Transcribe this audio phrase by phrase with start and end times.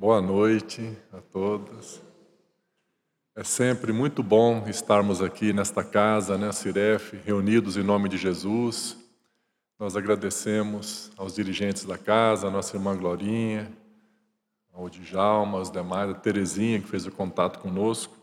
[0.00, 2.00] Boa noite a todos.
[3.34, 8.96] É sempre muito bom estarmos aqui nesta casa, né, Ciref, reunidos em nome de Jesus.
[9.76, 13.72] Nós agradecemos aos dirigentes da casa, a nossa irmã Glorinha,
[14.72, 18.16] ao Djalma, aos demais, a Terezinha, que fez o contato conosco.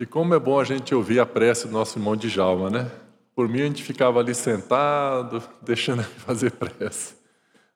[0.00, 2.90] E como é bom a gente ouvir a prece do nosso irmão Djalma, né?
[3.34, 7.17] Por mim, a gente ficava ali sentado, deixando ele fazer prece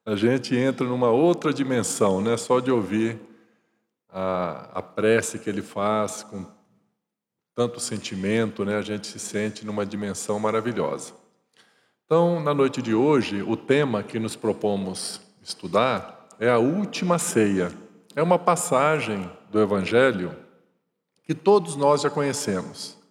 [0.05, 2.37] a gente entra numa outra dimensão, né?
[2.37, 3.21] Só de ouvir
[4.09, 6.45] a, a prece que ele faz com
[7.55, 8.77] tanto sentimento, né?
[8.77, 11.15] A gente se sente numa dimensão maravilhosa.
[12.05, 17.73] Então, na noite de hoje, o tema que nos propomos estudar é a última ceia.
[18.15, 20.37] É uma passagem do Evangelho
[21.23, 23.02] que todos nós já conhecemos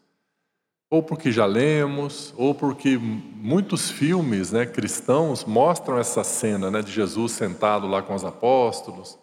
[0.91, 6.91] ou porque já lemos, ou porque muitos filmes né, cristãos mostram essa cena né, de
[6.91, 9.17] Jesus sentado lá com os apóstolos,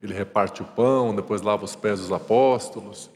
[0.00, 3.10] ele reparte o pão, depois lava os pés dos apóstolos.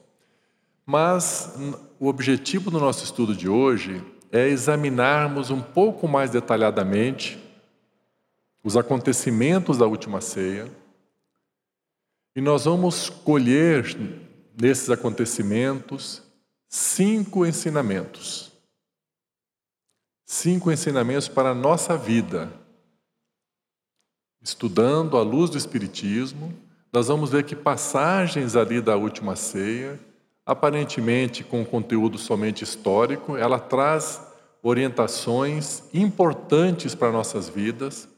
[0.85, 1.57] Mas
[1.99, 7.43] o objetivo do nosso estudo de hoje é examinarmos um pouco mais detalhadamente
[8.63, 10.71] os acontecimentos da última ceia,
[12.37, 13.97] e nós vamos colher
[14.61, 16.24] nesses acontecimentos
[16.77, 18.51] cinco ensinamentos.
[20.27, 22.53] Cinco ensinamentos para a nossa vida.
[24.43, 26.53] Estudando à luz do Espiritismo,
[26.93, 30.01] nós vamos ver que passagens ali da última ceia,
[30.45, 34.21] aparentemente com conteúdo somente histórico, ela traz
[34.61, 38.09] orientações importantes para nossas vidas,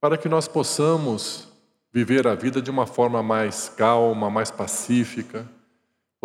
[0.00, 1.46] para que nós possamos
[1.92, 5.48] viver a vida de uma forma mais calma, mais pacífica,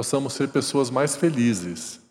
[0.01, 2.01] possamos ser pessoas mais felizes.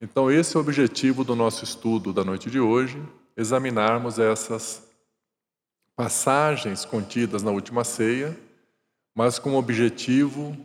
[0.00, 3.02] Então, esse é o objetivo do nosso estudo da noite de hoje,
[3.36, 4.88] examinarmos essas
[5.96, 8.38] passagens contidas na última ceia,
[9.12, 10.56] mas com o objetivo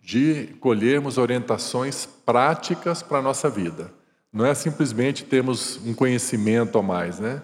[0.00, 3.92] de colhermos orientações práticas para a nossa vida.
[4.32, 7.42] Não é simplesmente termos um conhecimento a mais, né?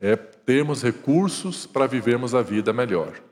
[0.00, 3.22] É termos recursos para vivermos a vida melhor.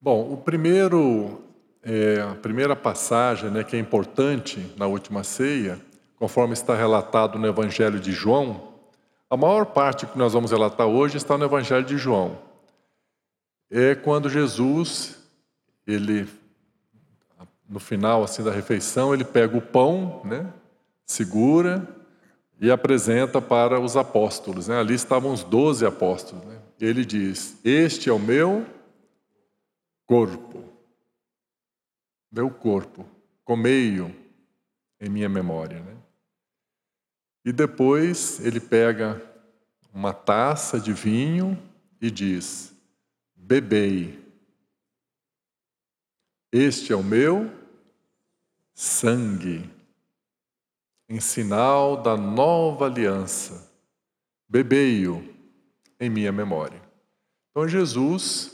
[0.00, 1.53] Bom, o primeiro
[1.84, 5.78] é, a primeira passagem né, que é importante na última ceia,
[6.16, 8.72] conforme está relatado no Evangelho de João,
[9.28, 12.38] a maior parte que nós vamos relatar hoje está no Evangelho de João.
[13.70, 15.18] É quando Jesus,
[15.86, 16.26] ele,
[17.68, 20.46] no final assim da refeição, ele pega o pão, né,
[21.04, 21.86] segura
[22.60, 24.68] e apresenta para os apóstolos.
[24.68, 24.78] Né?
[24.78, 26.44] Ali estavam os doze apóstolos.
[26.44, 26.58] Né?
[26.80, 28.64] Ele diz: Este é o meu
[30.06, 30.73] corpo
[32.34, 33.06] meu corpo,
[33.44, 34.12] comei-o
[35.00, 35.78] em minha memória.
[35.80, 35.96] Né?
[37.44, 39.22] E depois ele pega
[39.92, 41.56] uma taça de vinho
[42.00, 42.74] e diz:
[43.36, 44.20] Bebei,
[46.50, 47.52] este é o meu
[48.74, 49.70] sangue,
[51.08, 53.72] em sinal da nova aliança.
[54.48, 55.22] Bebei-o
[56.00, 56.82] em minha memória.
[57.50, 58.53] Então Jesus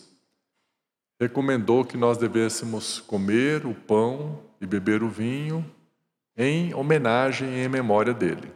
[1.21, 5.65] recomendou que nós devêssemos comer o pão e beber o vinho
[6.35, 8.51] em homenagem e em memória dele.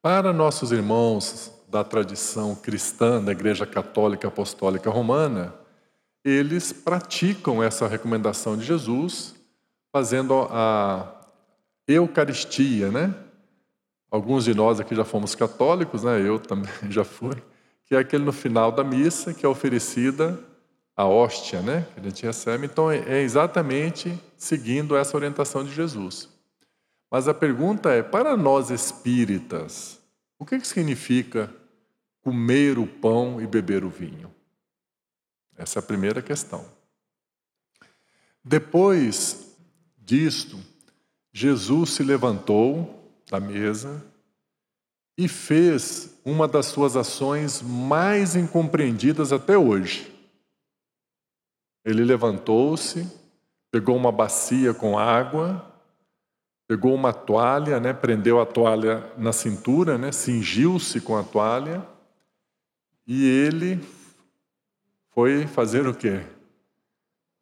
[0.00, 5.52] Para nossos irmãos da tradição cristã da Igreja Católica Apostólica Romana,
[6.24, 9.34] eles praticam essa recomendação de Jesus,
[9.92, 11.12] fazendo a
[11.88, 13.12] Eucaristia, né?
[14.08, 16.20] Alguns de nós aqui já fomos católicos, né?
[16.20, 17.34] Eu também já fui,
[17.84, 20.38] que é aquele no final da missa que é oferecida
[20.96, 21.86] a hóstia, né?
[21.92, 22.66] Que a gente recebe.
[22.66, 26.28] Então, é, é exatamente seguindo essa orientação de Jesus.
[27.10, 30.00] Mas a pergunta é: para nós espíritas,
[30.38, 31.52] o que, que significa
[32.22, 34.34] comer o pão e beber o vinho?
[35.56, 36.64] Essa é a primeira questão.
[38.42, 39.54] Depois
[39.98, 40.58] disto,
[41.32, 44.02] Jesus se levantou da mesa
[45.18, 50.15] e fez uma das suas ações mais incompreendidas até hoje.
[51.86, 53.08] Ele levantou-se,
[53.70, 55.64] pegou uma bacia com água,
[56.66, 61.86] pegou uma toalha, né, prendeu a toalha na cintura, né, cingiu-se com a toalha,
[63.06, 63.80] e ele
[65.10, 66.26] foi fazer o quê?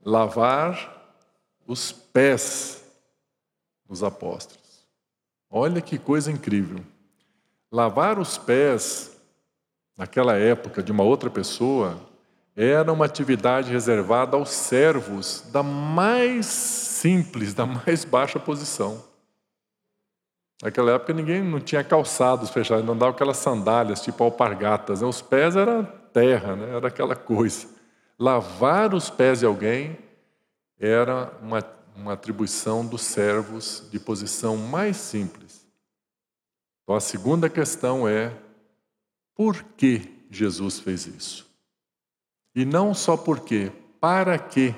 [0.05, 0.93] Lavar
[1.67, 2.85] os pés
[3.89, 4.87] dos apóstolos.
[5.49, 6.85] Olha que coisa incrível.
[7.73, 9.17] Lavar os pés,
[9.97, 11.99] naquela época, de uma outra pessoa,
[12.57, 19.03] era uma atividade reservada aos servos da mais simples, da mais baixa posição.
[20.63, 25.07] Naquela época ninguém não tinha calçados fechados, não dava aquelas sandálias tipo alpargatas, né?
[25.07, 26.77] os pés era terra, né?
[26.77, 27.69] era aquela coisa.
[28.19, 29.99] lavar os pés de alguém
[30.79, 31.63] era uma,
[31.97, 35.67] uma atribuição dos servos de posição mais simples.
[36.83, 38.33] Então a segunda questão é:
[39.35, 41.54] por que Jesus fez isso?
[42.55, 44.75] E não só por quê, para quê?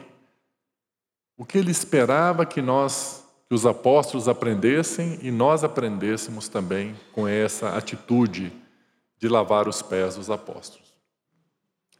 [1.37, 7.28] O que ele esperava que nós, que os apóstolos aprendessem e nós aprendêssemos também com
[7.28, 8.52] essa atitude
[9.19, 10.87] de lavar os pés dos apóstolos.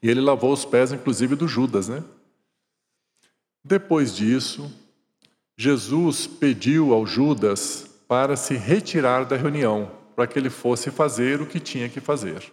[0.02, 2.02] E ele lavou os pés, inclusive, do Judas, né?
[3.64, 4.70] Depois disso,
[5.56, 11.46] Jesus pediu ao Judas para se retirar da reunião, para que ele fosse fazer o
[11.46, 12.52] que tinha que fazer.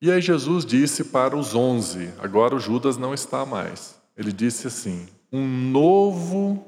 [0.00, 3.98] E aí Jesus disse para os onze, agora o Judas não está mais.
[4.16, 6.66] Ele disse assim: Um novo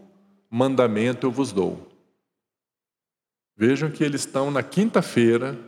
[0.50, 1.88] mandamento eu vos dou.
[3.56, 5.58] Vejam que eles estão na quinta-feira,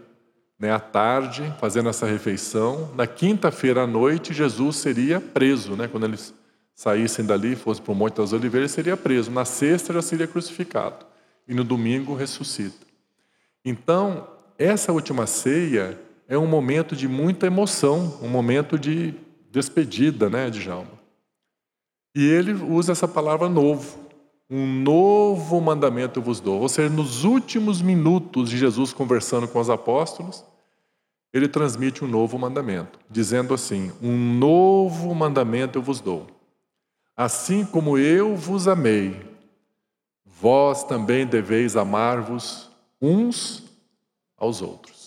[0.59, 2.93] né, à tarde, fazendo essa refeição.
[2.95, 5.75] Na quinta-feira à noite, Jesus seria preso.
[5.75, 6.33] Né, quando eles
[6.75, 9.31] saíssem dali, fossem para o Monte das Oliveiras, seria preso.
[9.31, 11.05] Na sexta, já seria crucificado.
[11.49, 12.87] E no domingo, ressuscita.
[13.65, 15.99] Então, essa última ceia
[16.31, 19.13] é um momento de muita emoção, um momento de
[19.51, 20.93] despedida né, de Jalma.
[22.15, 23.99] E ele usa essa palavra novo.
[24.49, 26.61] Um novo mandamento eu vos dou.
[26.61, 30.45] Ou seja, nos últimos minutos de Jesus conversando com os apóstolos,
[31.33, 36.29] ele transmite um novo mandamento, dizendo assim: Um novo mandamento eu vos dou.
[37.17, 39.21] Assim como eu vos amei,
[40.25, 42.71] vós também deveis amar-vos
[43.03, 43.65] uns
[44.39, 45.00] aos outros.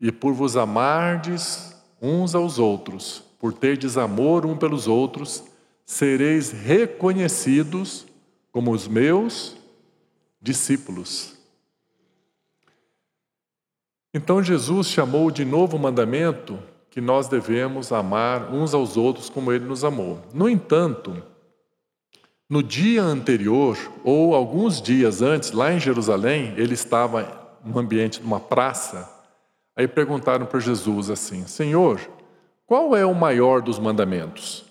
[0.00, 5.44] E por vos amardes uns aos outros, por terdes amor um pelos outros,
[5.84, 8.06] sereis reconhecidos
[8.52, 9.56] como os meus
[10.40, 11.36] discípulos.
[14.12, 16.58] Então Jesus chamou de novo mandamento
[16.90, 20.22] que nós devemos amar uns aos outros como ele nos amou.
[20.32, 21.22] No entanto,
[22.48, 28.26] no dia anterior, ou alguns dias antes, lá em Jerusalém, ele estava no ambiente de
[28.26, 29.15] uma praça.
[29.76, 32.00] Aí perguntaram para Jesus assim: Senhor,
[32.64, 34.64] qual é o maior dos mandamentos?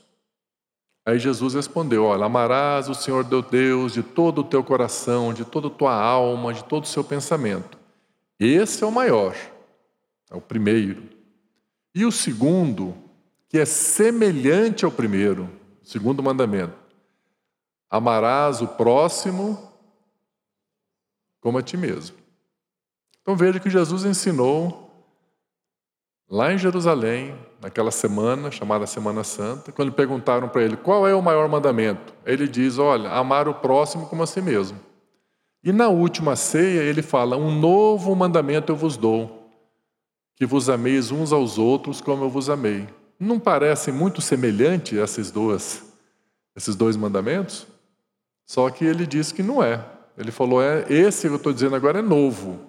[1.06, 5.46] Aí Jesus respondeu: Olha, amarás o Senhor teu Deus de todo o teu coração, de
[5.46, 7.78] toda a tua alma, de todo o seu pensamento.
[8.40, 9.36] Esse é o maior,
[10.32, 11.04] é o primeiro.
[11.94, 12.96] E o segundo,
[13.48, 15.48] que é semelhante ao primeiro,
[15.84, 16.76] segundo mandamento:
[17.88, 19.72] amarás o próximo
[21.40, 22.18] como a ti mesmo.
[23.22, 24.85] Então veja que Jesus ensinou
[26.30, 31.22] lá em Jerusalém, naquela semana chamada Semana Santa, quando perguntaram para ele qual é o
[31.22, 34.80] maior mandamento, ele diz: Olha, amar o próximo como a si mesmo.
[35.64, 39.50] E na última ceia ele fala: Um novo mandamento eu vos dou,
[40.36, 42.88] que vos ameis uns aos outros como eu vos amei.
[43.20, 45.84] Não parece muito semelhante esses dois,
[46.56, 47.66] esses dois mandamentos?
[48.46, 49.84] Só que ele disse que não é.
[50.18, 52.60] Ele falou: é esse que eu estou dizendo agora é novo.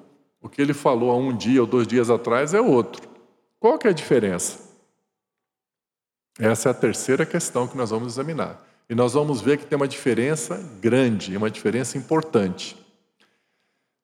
[0.40, 3.15] O que ele falou há um dia ou dois dias atrás é outro.
[3.58, 4.58] Qual que é a diferença?
[6.38, 8.62] Essa é a terceira questão que nós vamos examinar.
[8.88, 12.76] E nós vamos ver que tem uma diferença grande, uma diferença importante.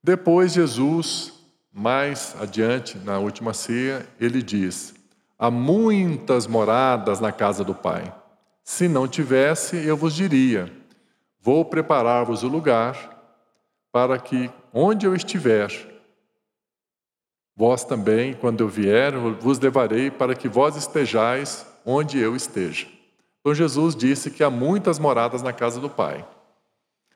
[0.03, 1.33] Depois, Jesus,
[1.73, 4.95] mais adiante, na última ceia, ele diz:
[5.39, 8.13] Há muitas moradas na casa do Pai.
[8.65, 10.73] Se não tivesse, eu vos diria:
[11.41, 13.23] Vou preparar-vos o lugar,
[13.93, 15.92] para que, onde eu estiver,
[17.56, 22.87] vós também, quando eu vier, vos levarei para que vós estejais onde eu esteja.
[23.41, 26.25] Então, Jesus disse que há muitas moradas na casa do Pai.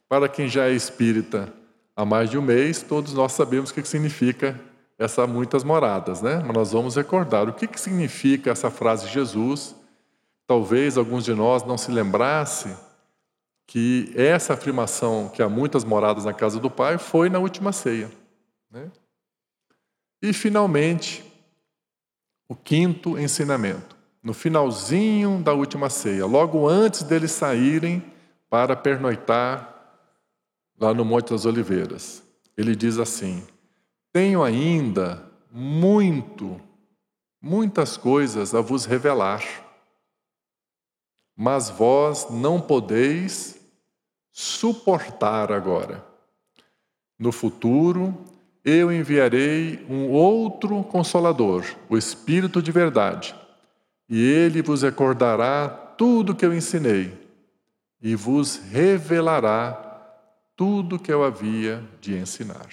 [0.09, 1.52] Para quem já é espírita,
[1.95, 4.59] há mais de um mês, todos nós sabemos o que significa
[4.99, 6.43] essas muitas moradas, né?
[6.45, 9.75] Mas nós vamos recordar o que significa essa frase de Jesus.
[10.47, 12.75] Talvez alguns de nós não se lembrasse
[13.66, 18.11] que essa afirmação que há muitas moradas na casa do Pai foi na última ceia.
[18.71, 18.88] Né?
[20.28, 21.25] E finalmente,
[22.49, 28.02] o quinto ensinamento, no finalzinho da última ceia, logo antes deles saírem
[28.50, 30.02] para pernoitar
[30.76, 32.25] lá no Monte das Oliveiras.
[32.56, 33.47] Ele diz assim:
[34.12, 36.61] Tenho ainda muito,
[37.40, 39.45] muitas coisas a vos revelar,
[41.37, 43.61] mas vós não podeis
[44.33, 46.04] suportar agora.
[47.16, 48.12] No futuro,
[48.66, 53.32] eu enviarei um outro consolador, o Espírito de Verdade,
[54.08, 57.16] e ele vos recordará tudo que eu ensinei
[58.02, 59.82] e vos revelará
[60.56, 62.66] tudo que eu havia de ensinar.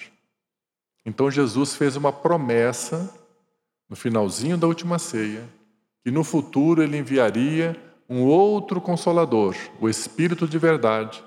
[1.06, 3.14] Então Jesus fez uma promessa
[3.88, 5.48] no finalzinho da última ceia
[6.02, 7.76] que no futuro ele enviaria
[8.08, 11.22] um outro consolador, o Espírito de verdade.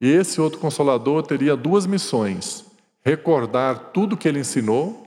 [0.00, 2.64] E esse outro consolador teria duas missões:
[3.04, 5.04] recordar tudo que ele ensinou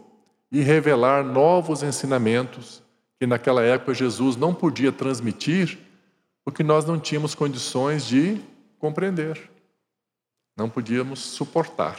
[0.52, 2.84] e revelar novos ensinamentos
[3.20, 5.80] que naquela época Jesus não podia transmitir,
[6.46, 8.40] porque nós não tínhamos condições de
[8.78, 9.50] compreender,
[10.56, 11.98] não podíamos suportar.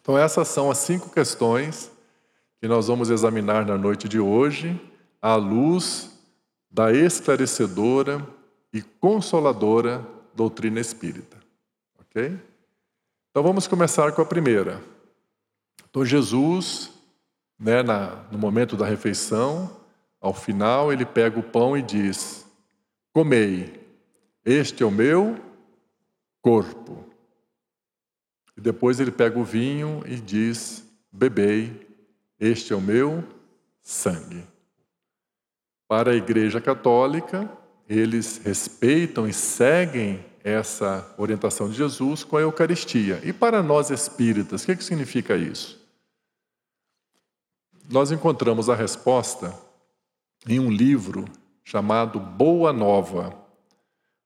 [0.00, 1.90] Então, essas são as cinco questões
[2.60, 4.80] que nós vamos examinar na noite de hoje,
[5.20, 6.18] à luz
[6.70, 8.26] da esclarecedora
[8.72, 11.36] e consoladora doutrina espírita.
[12.00, 12.38] Ok?
[13.36, 14.82] Então, vamos começar com a primeira.
[15.90, 16.90] Então, Jesus,
[17.58, 19.78] né, na, no momento da refeição,
[20.18, 22.46] ao final, ele pega o pão e diz:
[23.12, 23.78] Comei,
[24.42, 25.38] este é o meu
[26.40, 27.04] corpo.
[28.56, 31.86] E depois ele pega o vinho e diz: Bebei,
[32.40, 33.22] este é o meu
[33.82, 34.46] sangue.
[35.86, 37.46] Para a Igreja Católica,
[37.86, 43.20] eles respeitam e seguem essa orientação de Jesus com a Eucaristia.
[43.24, 45.84] E para nós espíritas, o que, que significa isso?
[47.90, 49.52] Nós encontramos a resposta
[50.46, 51.24] em um livro
[51.64, 53.34] chamado Boa Nova,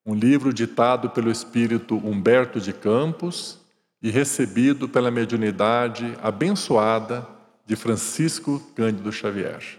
[0.04, 3.58] um livro ditado pelo espírito Humberto de Campos
[4.02, 7.26] e recebido pela mediunidade abençoada
[7.64, 9.78] de Francisco Cândido Xavier.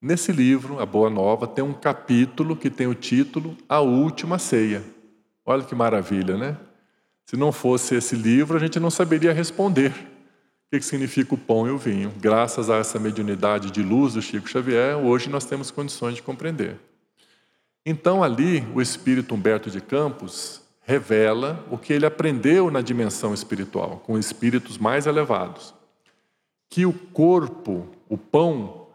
[0.00, 4.93] Nesse livro, A Boa Nova, tem um capítulo que tem o título A Última Ceia.
[5.44, 6.56] Olha que maravilha, né?
[7.26, 9.92] Se não fosse esse livro, a gente não saberia responder
[10.72, 12.12] o que significa o pão e o vinho.
[12.18, 16.78] Graças a essa mediunidade de luz do Chico Xavier, hoje nós temos condições de compreender.
[17.86, 24.02] Então, ali, o espírito Humberto de Campos revela o que ele aprendeu na dimensão espiritual,
[24.04, 25.74] com espíritos mais elevados.
[26.68, 28.88] Que o corpo, o pão,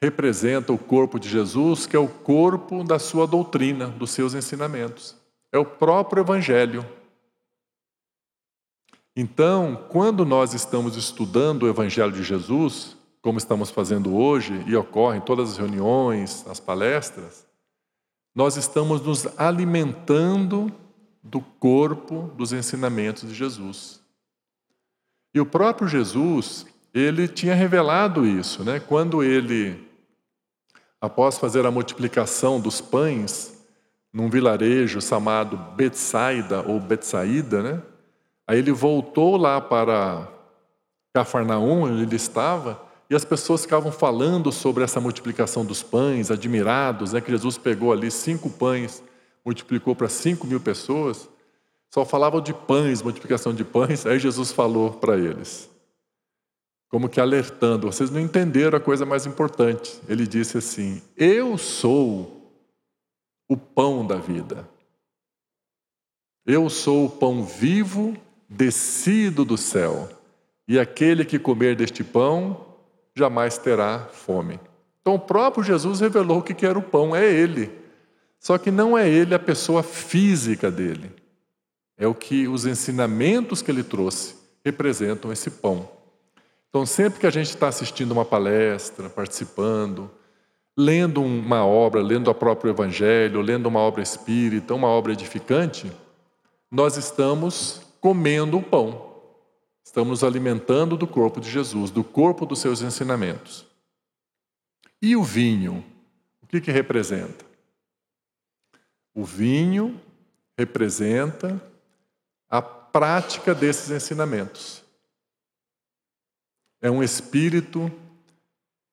[0.00, 5.16] representa o corpo de Jesus, que é o corpo da sua doutrina, dos seus ensinamentos.
[5.52, 6.84] É o próprio Evangelho.
[9.14, 15.18] Então, quando nós estamos estudando o Evangelho de Jesus, como estamos fazendo hoje, e ocorre
[15.18, 17.46] em todas as reuniões, as palestras,
[18.34, 20.70] nós estamos nos alimentando
[21.22, 24.00] do corpo dos ensinamentos de Jesus.
[25.34, 28.78] E o próprio Jesus, ele tinha revelado isso, né?
[28.78, 29.82] Quando ele,
[31.00, 33.55] após fazer a multiplicação dos pães,
[34.16, 37.82] num vilarejo chamado Betsaida ou Betsaída, né?
[38.46, 40.26] Aí ele voltou lá para
[41.12, 42.80] Cafarnaum, onde ele estava,
[43.10, 47.92] e as pessoas ficavam falando sobre essa multiplicação dos pães, admirados, né, que Jesus pegou
[47.92, 49.04] ali cinco pães,
[49.44, 51.28] multiplicou para cinco mil pessoas.
[51.92, 54.06] Só falavam de pães, multiplicação de pães.
[54.06, 55.68] Aí Jesus falou para eles,
[56.88, 60.00] como que alertando: vocês não entenderam a coisa mais importante.
[60.08, 62.35] Ele disse assim: Eu sou
[63.48, 64.68] o pão da vida.
[66.44, 68.16] Eu sou o pão vivo
[68.48, 70.08] descido do céu,
[70.68, 72.66] e aquele que comer deste pão
[73.14, 74.60] jamais terá fome.
[75.00, 77.70] Então o próprio Jesus revelou que era o pão, é ele.
[78.38, 81.10] Só que não é ele a pessoa física dele.
[81.96, 85.88] É o que os ensinamentos que ele trouxe representam esse pão.
[86.68, 90.10] Então, sempre que a gente está assistindo uma palestra, participando,
[90.76, 95.90] lendo uma obra, lendo o próprio Evangelho, lendo uma obra espírita, uma obra edificante,
[96.70, 99.06] nós estamos comendo o pão.
[99.82, 103.64] Estamos nos alimentando do corpo de Jesus, do corpo dos seus ensinamentos.
[105.00, 105.84] E o vinho?
[106.42, 107.44] O que, que representa?
[109.14, 109.98] O vinho
[110.58, 111.60] representa
[112.50, 114.82] a prática desses ensinamentos.
[116.80, 117.90] É um espírito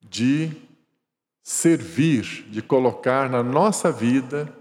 [0.01, 0.55] de
[1.43, 4.51] servir, de colocar na nossa vida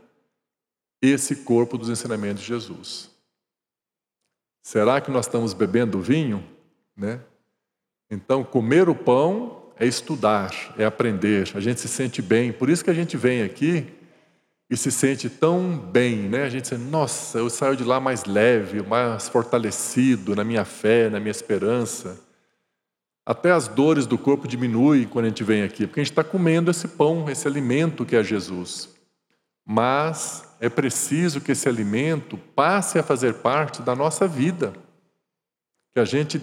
[1.00, 3.10] esse corpo dos ensinamentos de Jesus.
[4.62, 6.44] Será que nós estamos bebendo vinho?
[6.96, 7.20] Né?
[8.10, 11.50] Então, comer o pão é estudar, é aprender.
[11.54, 12.52] A gente se sente bem.
[12.52, 13.86] Por isso que a gente vem aqui
[14.68, 16.44] e se sente tão bem, né?
[16.44, 21.10] A gente diz, nossa, eu saio de lá mais leve, mais fortalecido na minha fé,
[21.10, 22.18] na minha esperança.
[23.24, 26.24] Até as dores do corpo diminuem quando a gente vem aqui, porque a gente está
[26.24, 28.88] comendo esse pão, esse alimento que é Jesus.
[29.64, 34.72] Mas é preciso que esse alimento passe a fazer parte da nossa vida,
[35.94, 36.40] que a gente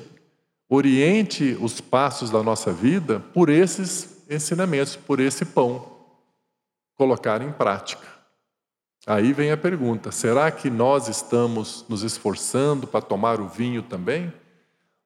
[0.69, 5.99] oriente os passos da nossa vida por esses ensinamentos, por esse pão,
[6.95, 8.07] colocar em prática.
[9.07, 14.31] Aí vem a pergunta: será que nós estamos nos esforçando para tomar o vinho também?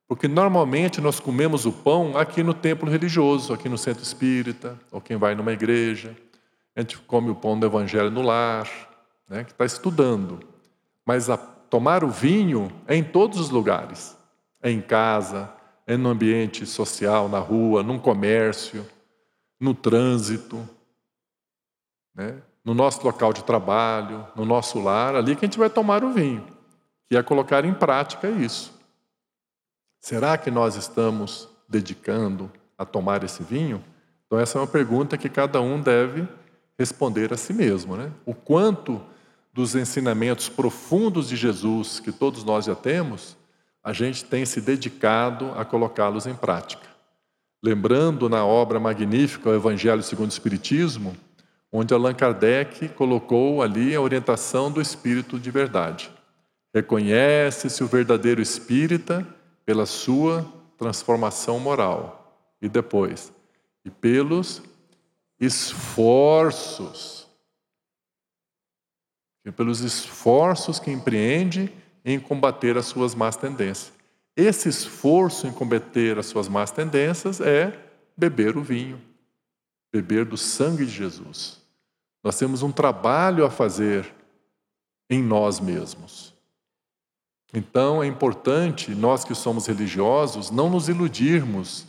[0.08, 5.02] Porque normalmente nós comemos o pão aqui no templo religioso, aqui no centro espírita, ou
[5.02, 6.16] quem vai numa igreja.
[6.76, 8.70] a gente come o pão do Evangelho no lar,
[9.30, 10.40] né, que está estudando.
[11.06, 14.18] Mas a, tomar o vinho é em todos os lugares.
[14.62, 15.52] É em casa,
[15.86, 18.86] é no ambiente social, na rua, num comércio,
[19.60, 20.68] no trânsito,
[22.16, 22.42] né?
[22.64, 26.14] no nosso local de trabalho, no nosso lar, ali que a gente vai tomar o
[26.14, 26.46] vinho,
[27.10, 28.73] que é colocar em prática isso.
[30.04, 33.82] Será que nós estamos dedicando a tomar esse vinho?
[34.28, 36.28] Então, essa é uma pergunta que cada um deve
[36.78, 37.96] responder a si mesmo.
[37.96, 38.12] Né?
[38.26, 39.02] O quanto
[39.54, 43.38] dos ensinamentos profundos de Jesus, que todos nós já temos,
[43.82, 46.86] a gente tem se dedicado a colocá-los em prática.
[47.64, 51.16] Lembrando na obra magnífica O Evangelho segundo o Espiritismo,
[51.72, 56.12] onde Allan Kardec colocou ali a orientação do espírito de verdade.
[56.76, 59.26] Reconhece-se o verdadeiro espírita
[59.65, 60.46] pela sua
[60.77, 62.20] transformação moral.
[62.62, 63.32] E depois,
[63.84, 64.62] e pelos
[65.39, 67.27] esforços.
[69.46, 71.72] E pelos esforços que empreende
[72.05, 73.91] em combater as suas más tendências.
[74.36, 77.77] Esse esforço em combater as suas más tendências é
[78.17, 79.01] beber o vinho,
[79.91, 81.62] beber do sangue de Jesus.
[82.24, 84.12] Nós temos um trabalho a fazer
[85.10, 86.33] em nós mesmos.
[87.54, 91.86] Então é importante, nós que somos religiosos, não nos iludirmos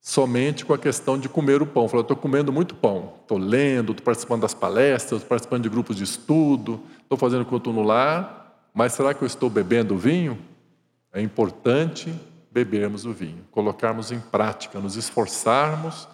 [0.00, 1.86] somente com a questão de comer o pão.
[1.86, 5.96] Falar, estou comendo muito pão, estou lendo, estou participando das palestras, estou participando de grupos
[5.96, 10.38] de estudo, estou fazendo culto no lar, mas será que eu estou bebendo vinho?
[11.12, 12.14] É importante
[12.50, 16.08] bebermos o vinho, colocarmos em prática, nos esforçarmos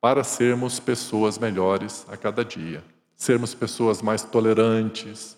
[0.00, 2.82] para sermos pessoas melhores a cada dia,
[3.14, 5.36] sermos pessoas mais tolerantes,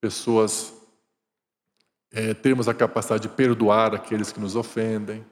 [0.00, 0.75] pessoas
[2.12, 5.24] é, termos a capacidade de perdoar aqueles que nos ofendem,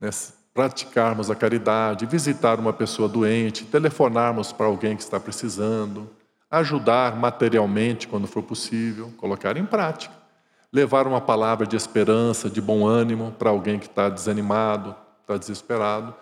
[0.00, 0.10] né?
[0.54, 6.08] praticarmos a caridade, visitar uma pessoa doente, telefonarmos para alguém que está precisando,
[6.48, 10.14] ajudar materialmente quando for possível, colocar em prática.
[10.72, 16.14] Levar uma palavra de esperança, de bom ânimo para alguém que está desanimado, está desesperado.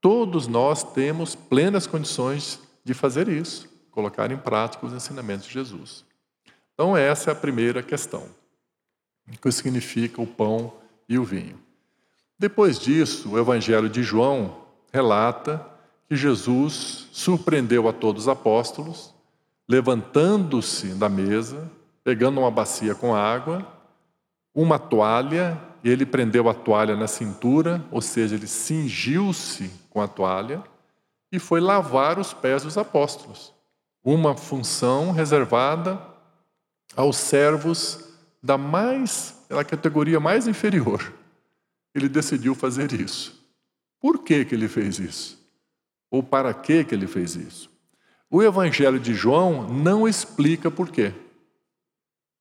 [0.00, 6.04] Todos nós temos plenas condições de fazer isso, colocar em prática os ensinamentos de Jesus.
[6.74, 8.24] Então, essa é a primeira questão.
[9.40, 10.72] Que significa o pão
[11.08, 11.58] e o vinho?
[12.38, 14.58] Depois disso, o Evangelho de João
[14.92, 15.64] relata
[16.08, 19.12] que Jesus surpreendeu a todos os apóstolos,
[19.68, 21.70] levantando-se da mesa,
[22.02, 23.66] pegando uma bacia com água,
[24.54, 30.62] uma toalha, ele prendeu a toalha na cintura, ou seja, ele cingiu-se com a toalha
[31.30, 33.52] e foi lavar os pés dos apóstolos.
[34.02, 36.00] Uma função reservada
[36.96, 38.07] aos servos
[38.42, 41.12] da mais, da categoria mais inferior
[41.98, 43.44] ele decidiu fazer isso.
[44.00, 45.38] Por que, que ele fez isso?
[46.10, 47.70] Ou para que, que ele fez isso?
[48.30, 51.12] O Evangelho de João não explica por quê.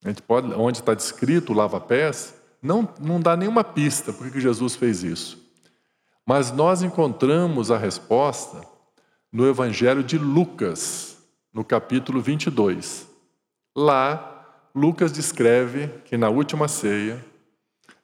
[0.03, 4.75] A gente pode, onde está descrito lava-pés, não, não dá nenhuma pista por que Jesus
[4.75, 5.43] fez isso.
[6.25, 8.61] Mas nós encontramos a resposta
[9.31, 11.17] no Evangelho de Lucas,
[11.53, 13.07] no capítulo 22.
[13.75, 14.36] Lá,
[14.77, 17.25] Lucas descreve que na última ceia,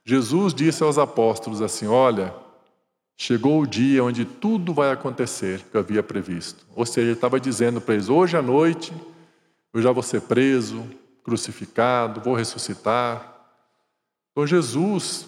[0.04, 2.34] Jesus disse aos apóstolos assim: Olha,
[3.16, 6.66] chegou o dia onde tudo vai acontecer que eu havia previsto.
[6.76, 8.92] Ou seja, ele estava dizendo para eles: hoje à noite
[9.72, 10.84] eu já vou ser preso,
[11.24, 13.32] crucificado, vou ressuscitar.
[14.32, 15.28] Então Jesus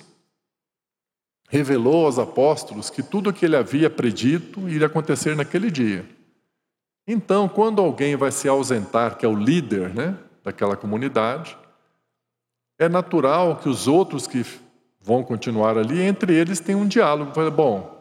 [1.48, 6.04] revelou aos apóstolos que tudo o que ele havia predito iria acontecer naquele dia.
[7.08, 11.58] Então, quando alguém vai se ausentar, que é o líder né, daquela comunidade,
[12.80, 14.46] é natural que os outros que
[15.02, 17.32] vão continuar ali, entre eles tem um diálogo.
[17.52, 17.96] Bom,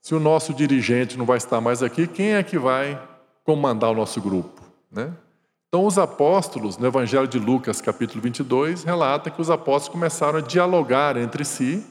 [0.00, 3.00] se o nosso dirigente não vai estar mais aqui, quem é que vai
[3.42, 4.62] comandar o nosso grupo?
[4.92, 5.12] Né?
[5.68, 10.42] Então, os apóstolos, no Evangelho de Lucas, capítulo 22, relata que os apóstolos começaram a
[10.42, 11.84] dialogar entre si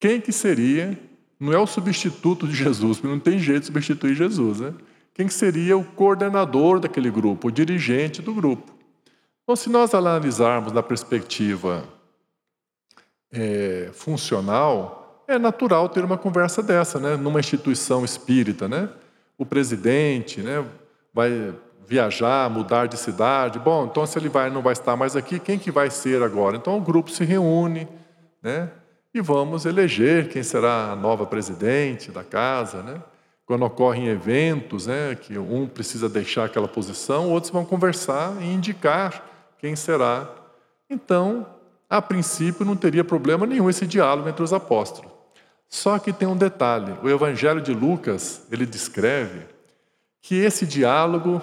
[0.00, 0.98] quem que seria,
[1.38, 4.74] não é o substituto de Jesus, porque não tem jeito de substituir Jesus, né?
[5.14, 8.81] Quem que seria o coordenador daquele grupo, o dirigente do grupo.
[9.42, 11.82] Então, se nós analisarmos na perspectiva
[13.32, 17.16] é, funcional, é natural ter uma conversa dessa, né?
[17.16, 18.88] Numa instituição espírita, né?
[19.36, 20.64] O presidente, né?
[21.12, 21.52] Vai
[21.86, 23.58] viajar, mudar de cidade.
[23.58, 26.56] Bom, então se ele vai, não vai estar mais aqui, quem que vai ser agora?
[26.56, 27.88] Então o grupo se reúne,
[28.40, 28.70] né?
[29.12, 33.02] E vamos eleger quem será a nova presidente da casa, né?
[33.44, 39.31] Quando ocorrem eventos, né, que um precisa deixar aquela posição, outros vão conversar e indicar
[39.62, 40.28] quem será.
[40.90, 41.46] Então,
[41.88, 45.12] a princípio, não teria problema nenhum esse diálogo entre os apóstolos.
[45.68, 49.46] Só que tem um detalhe: o Evangelho de Lucas ele descreve
[50.20, 51.40] que esse diálogo,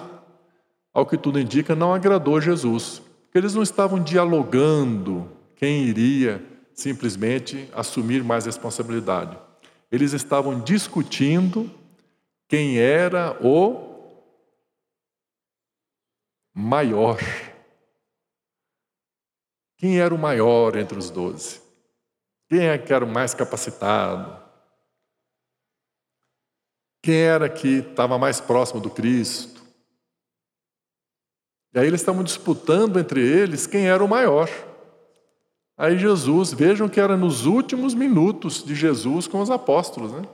[0.92, 3.00] ao que tudo indica, não agradou Jesus.
[3.24, 9.38] Porque eles não estavam dialogando quem iria simplesmente assumir mais responsabilidade.
[9.90, 11.70] Eles estavam discutindo
[12.48, 13.88] quem era o
[16.54, 17.18] maior.
[19.80, 21.58] Quem era o maior entre os doze?
[22.50, 24.38] Quem é que era o mais capacitado?
[27.02, 29.62] Quem era que estava mais próximo do Cristo?
[31.72, 34.50] E aí eles estavam disputando entre eles quem era o maior.
[35.78, 40.28] Aí Jesus, vejam que era nos últimos minutos de Jesus com os apóstolos, né?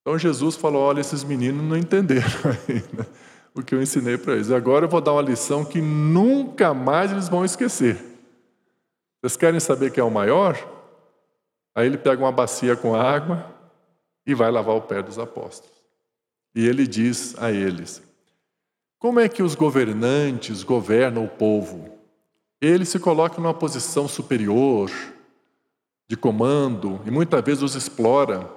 [0.00, 2.30] Então Jesus falou: olha, esses meninos não entenderam
[2.66, 3.06] ainda
[3.54, 4.50] o que eu ensinei para eles.
[4.50, 7.96] Agora eu vou dar uma lição que nunca mais eles vão esquecer.
[9.20, 10.56] Vocês querem saber quem é o maior?
[11.74, 13.46] Aí ele pega uma bacia com água
[14.26, 15.72] e vai lavar o pé dos apóstolos.
[16.54, 18.02] E ele diz a eles:
[18.98, 21.88] Como é que os governantes governam o povo?
[22.60, 24.90] Eles se colocam numa posição superior,
[26.08, 28.48] de comando, e muitas vezes os explora.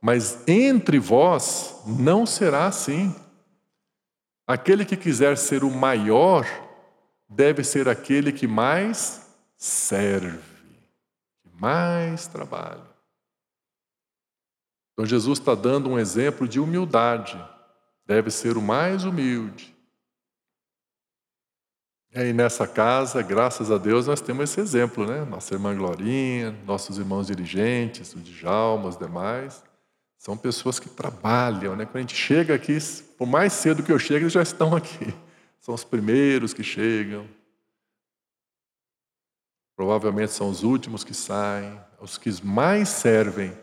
[0.00, 3.14] Mas entre vós não será assim.
[4.48, 6.46] Aquele que quiser ser o maior
[7.28, 10.38] deve ser aquele que mais serve,
[11.42, 12.88] que mais trabalha.
[14.94, 17.38] Então Jesus está dando um exemplo de humildade.
[18.06, 19.76] Deve ser o mais humilde.
[22.14, 25.26] E aí nessa casa, graças a Deus, nós temos esse exemplo, né?
[25.26, 29.62] Nossa irmã Glorinha, nossos irmãos dirigentes, o Djalma, os demais.
[30.18, 31.86] São pessoas que trabalham, né?
[31.86, 32.76] Quando a gente chega aqui,
[33.16, 35.14] por mais cedo que eu chegue, eles já estão aqui.
[35.60, 37.26] São os primeiros que chegam.
[39.76, 43.56] Provavelmente são os últimos que saem, os que mais servem.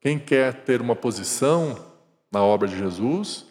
[0.00, 1.82] Quem quer ter uma posição
[2.30, 3.46] na obra de Jesus,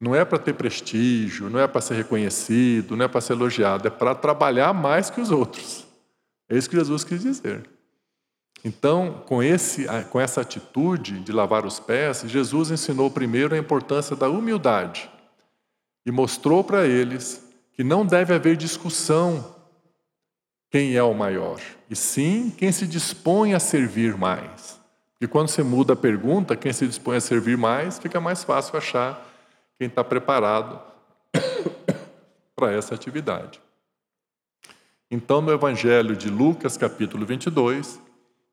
[0.00, 3.88] não é para ter prestígio, não é para ser reconhecido, não é para ser elogiado,
[3.88, 5.84] é para trabalhar mais que os outros.
[6.48, 7.68] É isso que Jesus quis dizer.
[8.64, 14.14] Então, com, esse, com essa atitude de lavar os pés, Jesus ensinou primeiro a importância
[14.14, 15.10] da humildade
[16.04, 17.42] e mostrou para eles
[17.72, 19.56] que não deve haver discussão
[20.70, 24.78] quem é o maior, e sim quem se dispõe a servir mais.
[25.20, 28.76] E quando você muda a pergunta, quem se dispõe a servir mais, fica mais fácil
[28.76, 29.26] achar
[29.78, 30.80] quem está preparado
[32.54, 33.60] para essa atividade.
[35.10, 38.00] Então, no Evangelho de Lucas, capítulo 22,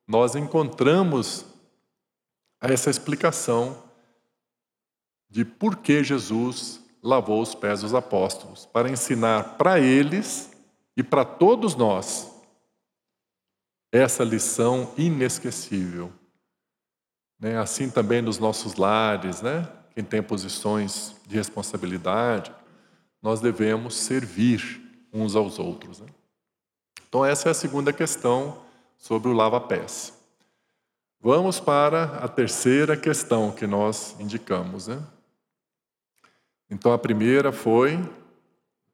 [0.08, 1.46] nós encontramos
[2.62, 3.84] essa explicação
[5.30, 10.52] de por que Jesus lavou os pés dos apóstolos, para ensinar para eles
[10.96, 12.32] e para todos nós
[13.92, 16.12] essa lição inesquecível.
[17.40, 17.58] Né?
[17.58, 19.70] Assim também nos nossos lares, né?
[19.94, 22.52] quem tem posições de responsabilidade,
[23.22, 24.82] nós devemos servir
[25.14, 26.00] uns aos outros.
[26.00, 26.08] Né?
[27.08, 28.67] Então, essa é a segunda questão
[28.98, 30.14] sobre o lava-pés.
[31.20, 34.88] Vamos para a terceira questão que nós indicamos.
[34.88, 35.02] Né?
[36.70, 37.98] Então, a primeira foi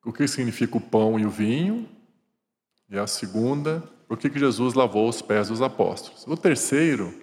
[0.05, 1.89] o que significa o pão e o vinho,
[2.89, 6.25] e a segunda, por que Jesus lavou os pés dos apóstolos.
[6.27, 7.13] O terceiro,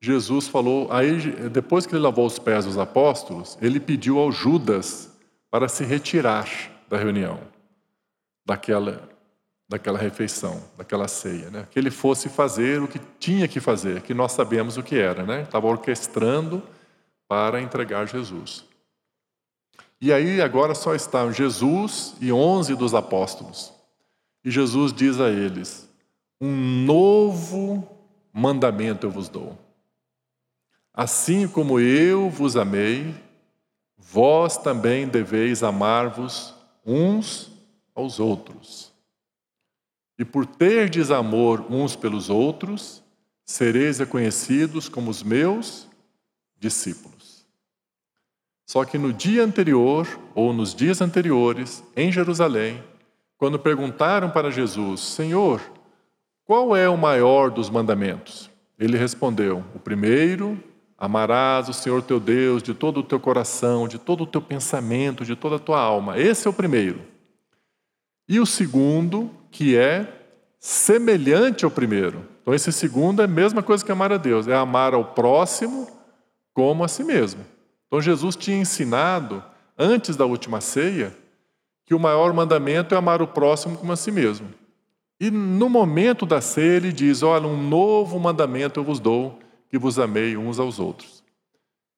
[0.00, 5.10] Jesus falou, aí depois que ele lavou os pés dos apóstolos, ele pediu ao Judas
[5.50, 6.48] para se retirar
[6.88, 7.40] da reunião,
[8.46, 9.09] daquela
[9.70, 11.68] daquela refeição, daquela ceia, né?
[11.70, 15.22] Que ele fosse fazer o que tinha que fazer, que nós sabemos o que era,
[15.24, 15.42] né?
[15.42, 16.60] Estava orquestrando
[17.28, 18.64] para entregar Jesus.
[20.00, 23.72] E aí agora só estão Jesus e onze dos apóstolos.
[24.44, 25.88] E Jesus diz a eles:
[26.40, 27.88] Um novo
[28.32, 29.56] mandamento eu vos dou.
[30.92, 33.14] Assim como eu vos amei,
[33.96, 37.52] vós também deveis amar-vos uns
[37.94, 38.89] aos outros.
[40.20, 43.02] E por terdes amor uns pelos outros,
[43.42, 45.88] sereis reconhecidos como os meus
[46.58, 47.46] discípulos.
[48.66, 52.84] Só que no dia anterior, ou nos dias anteriores, em Jerusalém,
[53.38, 55.58] quando perguntaram para Jesus, Senhor,
[56.44, 58.50] qual é o maior dos mandamentos?
[58.78, 60.62] Ele respondeu: O primeiro,
[60.98, 65.24] amarás o Senhor teu Deus de todo o teu coração, de todo o teu pensamento,
[65.24, 66.18] de toda a tua alma.
[66.18, 67.00] Esse é o primeiro.
[68.28, 70.06] E o segundo, que é
[70.58, 72.26] semelhante ao primeiro.
[72.42, 75.88] Então, esse segundo é a mesma coisa que amar a Deus, é amar ao próximo
[76.54, 77.44] como a si mesmo.
[77.86, 79.42] Então, Jesus tinha ensinado,
[79.78, 81.16] antes da última ceia,
[81.86, 84.48] que o maior mandamento é amar o próximo como a si mesmo.
[85.18, 89.78] E no momento da ceia, ele diz: Olha, um novo mandamento eu vos dou, que
[89.78, 91.22] vos amei uns aos outros.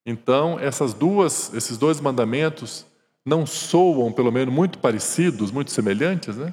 [0.05, 2.85] Então, essas duas, esses dois mandamentos
[3.25, 6.53] não soam, pelo menos, muito parecidos, muito semelhantes, né?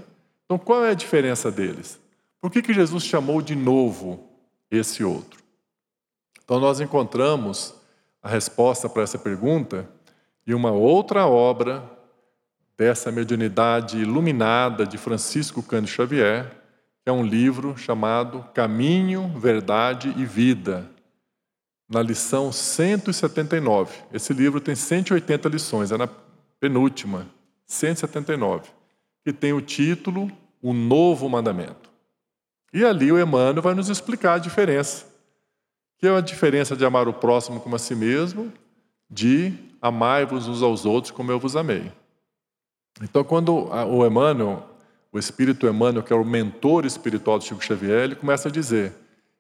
[0.50, 2.00] Então, qual é a diferença deles?
[2.42, 4.28] Por que, que Jesus chamou de novo
[4.72, 5.40] esse outro?
[6.44, 7.76] Então, nós encontramos
[8.20, 9.88] a resposta para essa pergunta
[10.48, 11.88] em uma outra obra
[12.76, 16.50] dessa mediunidade iluminada de Francisco Cândido Xavier,
[17.04, 20.90] que é um livro chamado Caminho, Verdade e Vida,
[21.88, 23.94] na lição 179.
[24.12, 26.10] Esse livro tem 180 lições, é na
[26.60, 27.28] penúltima,
[27.68, 28.79] 179,
[29.30, 31.92] que tem o título O Novo Mandamento.
[32.74, 35.06] E ali o Emmanuel vai nos explicar a diferença.
[36.00, 38.52] Que é a diferença de amar o próximo como a si mesmo,
[39.08, 41.92] de amai-vos uns aos outros como eu vos amei.
[43.04, 44.68] Então, quando o Emmanuel,
[45.12, 48.94] o Espírito Emmanuel, que é o mentor espiritual do Chico Xavier, ele começa a dizer: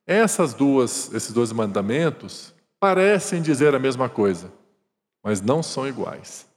[0.05, 4.51] essas duas, esses dois mandamentos parecem dizer a mesma coisa,
[5.23, 6.48] mas não são iguais.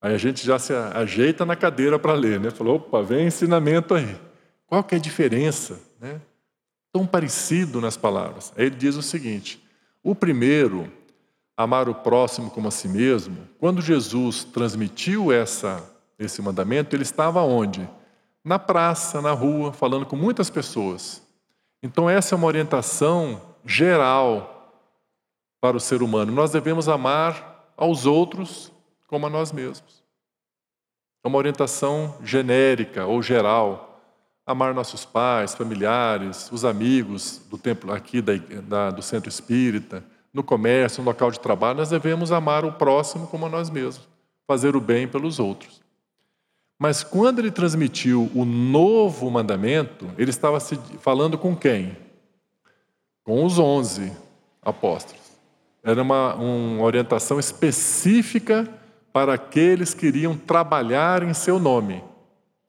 [0.00, 2.50] Aí a gente já se ajeita na cadeira para ler, né?
[2.50, 4.16] Falou, opa, vem ensinamento aí.
[4.66, 6.20] Qual que é a diferença, né?
[6.92, 8.52] Tão parecido nas palavras.
[8.56, 9.62] Aí ele diz o seguinte:
[10.02, 10.90] o primeiro,
[11.56, 15.82] amar o próximo como a si mesmo, quando Jesus transmitiu essa
[16.18, 17.86] esse mandamento, ele estava onde?
[18.42, 21.22] Na praça, na rua, falando com muitas pessoas.
[21.82, 24.72] Então, essa é uma orientação geral
[25.60, 26.32] para o ser humano.
[26.32, 28.72] Nós devemos amar aos outros
[29.06, 30.02] como a nós mesmos.
[31.24, 34.00] É uma orientação genérica ou geral.
[34.46, 40.44] Amar nossos pais, familiares, os amigos do templo aqui da, da, do centro espírita, no
[40.44, 44.06] comércio, no local de trabalho, nós devemos amar o próximo como a nós mesmos,
[44.46, 45.82] fazer o bem pelos outros.
[46.78, 51.96] Mas quando ele transmitiu o novo mandamento, ele estava falando com quem?
[53.24, 54.12] Com os onze
[54.62, 55.24] apóstolos.
[55.82, 58.68] Era uma, uma orientação específica
[59.16, 62.04] para aqueles que iriam trabalhar em seu nome,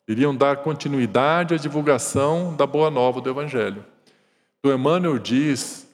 [0.07, 3.85] iriam dar continuidade à divulgação da boa nova do Evangelho.
[4.63, 5.85] O Emmanuel diz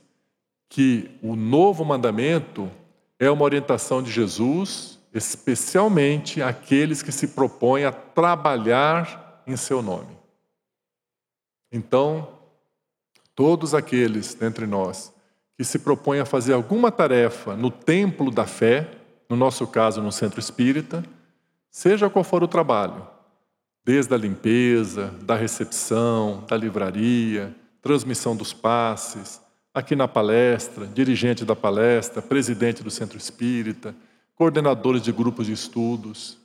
[0.70, 2.70] que o novo mandamento
[3.18, 10.16] é uma orientação de Jesus especialmente aqueles que se propõem a trabalhar em seu nome.
[11.72, 12.28] Então,
[13.34, 15.12] todos aqueles dentre nós
[15.58, 20.12] que se propõem a fazer alguma tarefa no templo da fé, no nosso caso no
[20.12, 21.04] centro espírita,
[21.70, 23.08] seja qual for o trabalho,
[23.84, 29.42] desde a limpeza, da recepção, da livraria, transmissão dos passes,
[29.74, 33.96] aqui na palestra, dirigente da palestra, presidente do centro espírita,
[34.36, 36.38] coordenadores de grupos de estudos.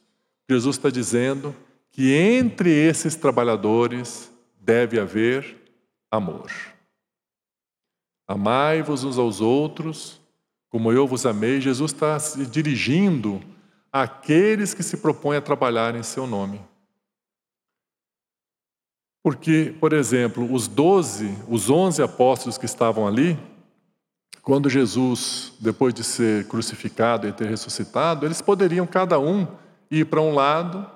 [0.49, 1.55] Jesus está dizendo
[1.91, 5.57] que entre esses trabalhadores deve haver
[6.11, 6.51] amor.
[8.27, 10.18] Amai-vos uns aos outros,
[10.71, 11.61] como eu vos amei.
[11.61, 13.41] Jesus está se dirigindo
[13.93, 16.61] àqueles que se propõem a trabalhar em seu nome.
[19.23, 23.39] Porque, por exemplo, os doze, os onze apóstolos que estavam ali,
[24.43, 29.47] quando Jesus, depois de ser crucificado e ter ressuscitado, eles poderiam cada um
[29.91, 30.91] ir para um lado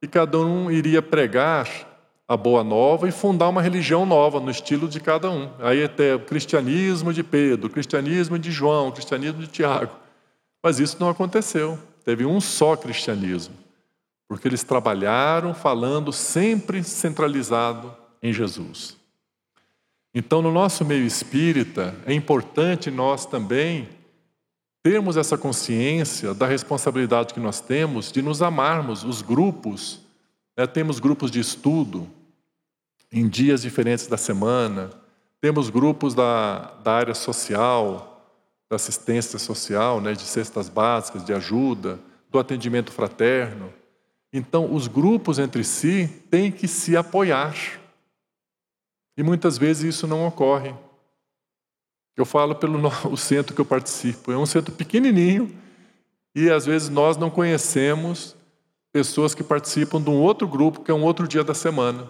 [0.00, 1.93] e cada um iria pregar
[2.26, 5.50] a boa nova e fundar uma religião nova no estilo de cada um.
[5.58, 9.94] Aí até o cristianismo de Pedro, o cristianismo de João, o cristianismo de Tiago.
[10.62, 11.78] Mas isso não aconteceu.
[12.04, 13.54] Teve um só cristianismo,
[14.26, 18.96] porque eles trabalharam falando sempre centralizado em Jesus.
[20.14, 23.88] Então, no nosso meio espírita, é importante nós também
[24.82, 30.03] termos essa consciência da responsabilidade que nós temos de nos amarmos, os grupos.
[30.56, 30.66] Né?
[30.66, 32.08] Temos grupos de estudo
[33.10, 34.90] em dias diferentes da semana,
[35.40, 38.28] temos grupos da, da área social,
[38.68, 40.12] da assistência social, né?
[40.12, 41.98] de cestas básicas, de ajuda,
[42.30, 43.72] do atendimento fraterno.
[44.32, 47.54] Então, os grupos entre si têm que se apoiar.
[49.16, 50.74] E muitas vezes isso não ocorre.
[52.16, 54.32] Eu falo pelo o centro que eu participo.
[54.32, 55.54] É um centro pequenininho
[56.34, 58.34] e às vezes nós não conhecemos
[58.94, 62.08] pessoas que participam de um outro grupo que é um outro dia da semana.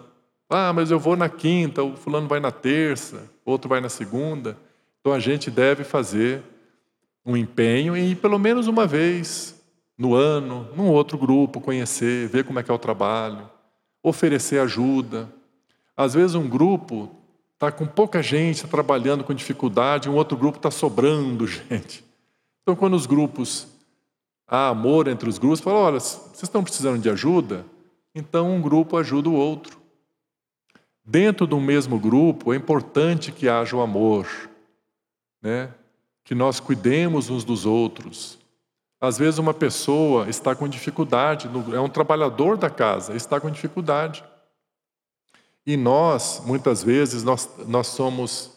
[0.50, 4.54] Ah, mas eu vou na quinta, o fulano vai na terça, outro vai na segunda.
[5.00, 6.42] Então a gente deve fazer
[7.24, 9.58] um empenho em ir pelo menos uma vez
[9.96, 13.48] no ano, num outro grupo, conhecer, ver como é que é o trabalho,
[14.02, 15.26] oferecer ajuda,
[15.96, 17.08] às vezes um grupo
[17.54, 22.04] está com pouca gente tá trabalhando com dificuldade, um outro grupo está sobrando gente.
[22.60, 23.73] Então, quando os grupos
[24.46, 27.64] há amor entre os grupos, fala: olha, vocês estão precisando de ajuda,
[28.14, 29.78] então um grupo ajuda o outro.
[31.04, 34.26] Dentro do mesmo grupo é importante que haja o amor,
[35.42, 35.70] né?
[36.24, 38.38] que nós cuidemos uns dos outros.
[38.98, 44.24] Às vezes uma pessoa está com dificuldade, é um trabalhador da casa, está com dificuldade.
[45.66, 48.52] E nós, muitas vezes, nós, nós somos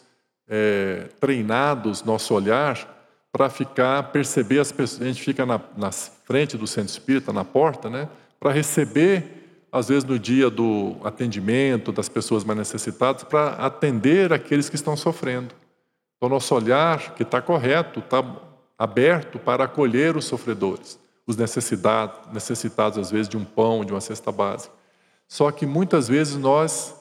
[0.46, 2.97] é, treinados, nosso olhar,
[3.32, 5.02] para ficar, perceber as pessoas.
[5.02, 8.08] A gente fica na, na frente do centro espírita, na porta, né?
[8.40, 14.68] Para receber, às vezes no dia do atendimento das pessoas mais necessitadas, para atender aqueles
[14.68, 15.54] que estão sofrendo.
[16.16, 18.24] Então, nosso olhar, que está correto, está
[18.76, 24.00] aberto para acolher os sofredores, os necessitados, necessitados, às vezes, de um pão, de uma
[24.00, 24.74] cesta básica.
[25.28, 26.94] Só que muitas vezes nós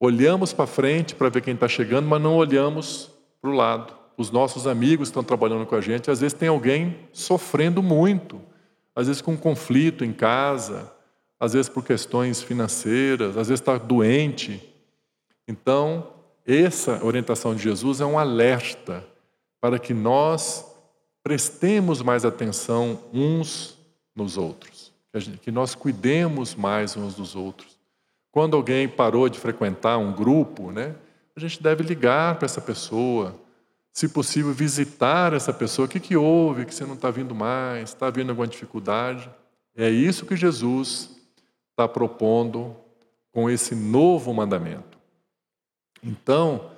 [0.00, 4.01] olhamos para frente para ver quem está chegando, mas não olhamos para o lado.
[4.16, 8.40] Os nossos amigos estão trabalhando com a gente, às vezes tem alguém sofrendo muito,
[8.94, 10.92] às vezes com um conflito em casa,
[11.40, 14.62] às vezes por questões financeiras, às vezes está doente.
[15.48, 16.08] Então,
[16.46, 19.04] essa orientação de Jesus é um alerta
[19.60, 20.66] para que nós
[21.22, 23.78] prestemos mais atenção uns
[24.14, 24.92] nos outros,
[25.40, 27.78] que nós cuidemos mais uns dos outros.
[28.30, 30.94] Quando alguém parou de frequentar um grupo, né,
[31.36, 33.34] a gente deve ligar para essa pessoa,
[33.92, 35.86] se possível, visitar essa pessoa.
[35.86, 37.90] O que, que houve que você não está vindo mais?
[37.90, 39.30] Está havendo alguma dificuldade?
[39.76, 41.10] É isso que Jesus
[41.70, 42.74] está propondo
[43.30, 44.98] com esse novo mandamento.
[46.02, 46.70] Então,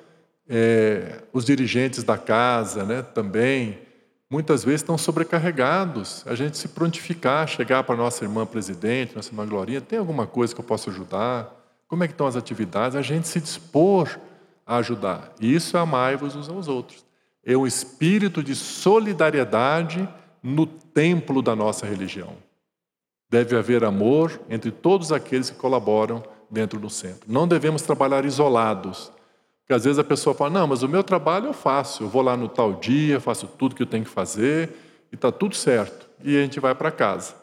[0.49, 3.79] é, os dirigentes da casa né, também,
[4.29, 6.25] muitas vezes estão sobrecarregados.
[6.27, 10.27] A gente se prontificar, chegar para a nossa irmã presidente, nossa irmã Glorinha, tem alguma
[10.27, 11.65] coisa que eu possa ajudar?
[11.87, 12.97] Como é que estão as atividades?
[12.97, 14.19] A gente se dispor
[14.67, 15.33] a ajudar.
[15.41, 17.05] Isso é amai-vos uns aos outros.
[17.45, 20.09] É um espírito de solidariedade
[20.43, 22.37] no templo da nossa religião.
[23.29, 27.31] Deve haver amor entre todos aqueles que colaboram dentro do centro.
[27.31, 29.11] Não devemos trabalhar isolados.
[29.61, 32.23] Porque às vezes a pessoa fala: não, mas o meu trabalho eu faço, eu vou
[32.23, 34.71] lá no tal dia, faço tudo que eu tenho que fazer
[35.11, 36.09] e está tudo certo.
[36.23, 37.35] E a gente vai para casa.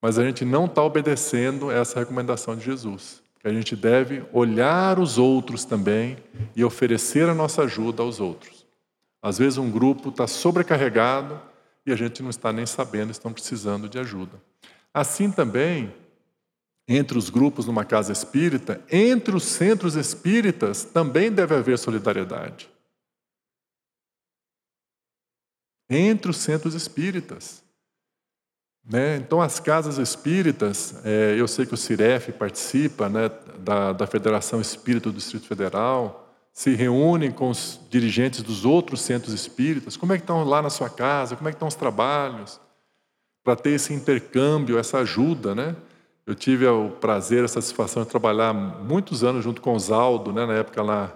[0.00, 3.22] Mas a gente não está obedecendo essa recomendação de Jesus.
[3.46, 6.18] Que a gente deve olhar os outros também
[6.56, 8.66] e oferecer a nossa ajuda aos outros.
[9.22, 11.40] Às vezes um grupo está sobrecarregado
[11.86, 14.42] e a gente não está nem sabendo, estão precisando de ajuda.
[14.92, 15.94] Assim também,
[16.88, 22.68] entre os grupos numa casa espírita, entre os centros espíritas também deve haver solidariedade.
[25.88, 27.62] Entre os centros espíritas.
[28.88, 29.16] Né?
[29.16, 34.60] Então, as casas espíritas, é, eu sei que o CIREF participa né, da, da Federação
[34.60, 39.96] Espírita do Distrito Federal, se reúnem com os dirigentes dos outros centros espíritas.
[39.96, 41.36] Como é que estão lá na sua casa?
[41.36, 42.60] Como é que estão os trabalhos?
[43.44, 45.76] Para ter esse intercâmbio, essa ajuda, né?
[46.24, 50.44] Eu tive o prazer, a satisfação de trabalhar muitos anos junto com o Zaldo, né,
[50.44, 51.12] na época lá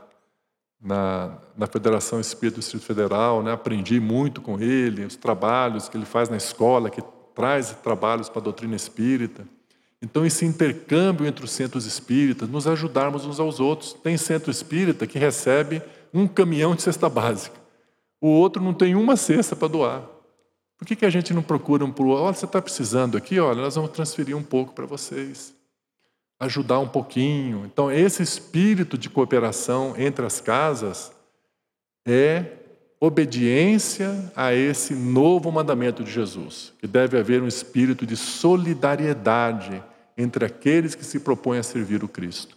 [0.80, 3.42] na, na Federação Espírita do Distrito Federal.
[3.42, 7.02] Né, aprendi muito com ele, os trabalhos que ele faz na escola, que
[7.34, 9.46] traz trabalhos para a doutrina espírita.
[10.02, 13.92] Então, esse intercâmbio entre os centros espíritas, nos ajudarmos uns aos outros.
[13.92, 17.60] Tem centro espírita que recebe um caminhão de cesta básica,
[18.20, 20.02] o outro não tem uma cesta para doar.
[20.76, 22.10] Por que, que a gente não procura um para o?
[22.10, 25.54] Olha, você está precisando aqui, olha, nós vamos transferir um pouco para vocês.
[26.38, 27.66] Ajudar um pouquinho.
[27.66, 31.12] Então, esse espírito de cooperação entre as casas
[32.06, 32.59] é
[33.00, 39.82] obediência a esse novo mandamento de Jesus, que deve haver um espírito de solidariedade
[40.18, 42.54] entre aqueles que se propõem a servir o Cristo.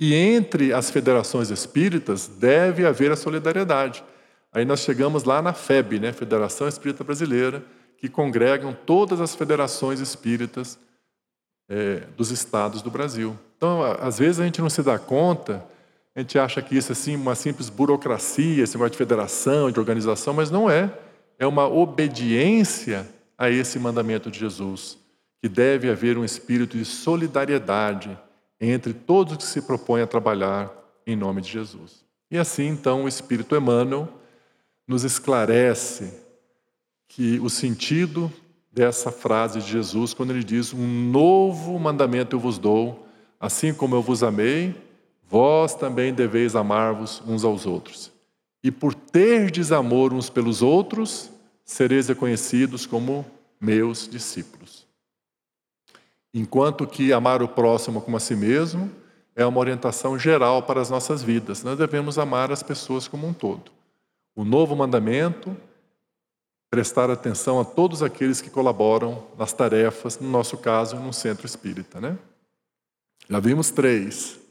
[0.00, 4.02] E entre as federações espíritas deve haver a solidariedade.
[4.50, 7.62] Aí nós chegamos lá na FEB, né, Federação Espírita Brasileira,
[7.98, 10.78] que congregam todas as federações espíritas
[11.68, 13.38] é, dos estados do Brasil.
[13.56, 15.64] Então, às vezes a gente não se dá conta,
[16.14, 19.80] a gente acha que isso é assim, uma simples burocracia, esse negócio de federação, de
[19.80, 20.92] organização, mas não é.
[21.38, 24.98] É uma obediência a esse mandamento de Jesus,
[25.40, 28.16] que deve haver um espírito de solidariedade
[28.60, 30.70] entre todos que se propõem a trabalhar
[31.06, 32.04] em nome de Jesus.
[32.30, 34.08] E assim, então, o Espírito Emmanuel
[34.86, 36.12] nos esclarece
[37.08, 38.32] que o sentido
[38.72, 43.06] dessa frase de Jesus, quando ele diz: Um novo mandamento eu vos dou,
[43.38, 44.74] assim como eu vos amei,
[45.32, 48.12] vós também deveis amar-vos uns aos outros.
[48.62, 51.30] E por terdes amor uns pelos outros,
[51.64, 53.24] sereis reconhecidos como
[53.58, 54.86] meus discípulos.
[56.34, 58.92] Enquanto que amar o próximo como a si mesmo
[59.34, 61.62] é uma orientação geral para as nossas vidas.
[61.62, 63.72] Nós devemos amar as pessoas como um todo.
[64.36, 65.56] O novo mandamento,
[66.68, 72.02] prestar atenção a todos aqueles que colaboram nas tarefas, no nosso caso, no centro espírita.
[72.02, 72.18] Né?
[73.30, 74.41] Já vimos três.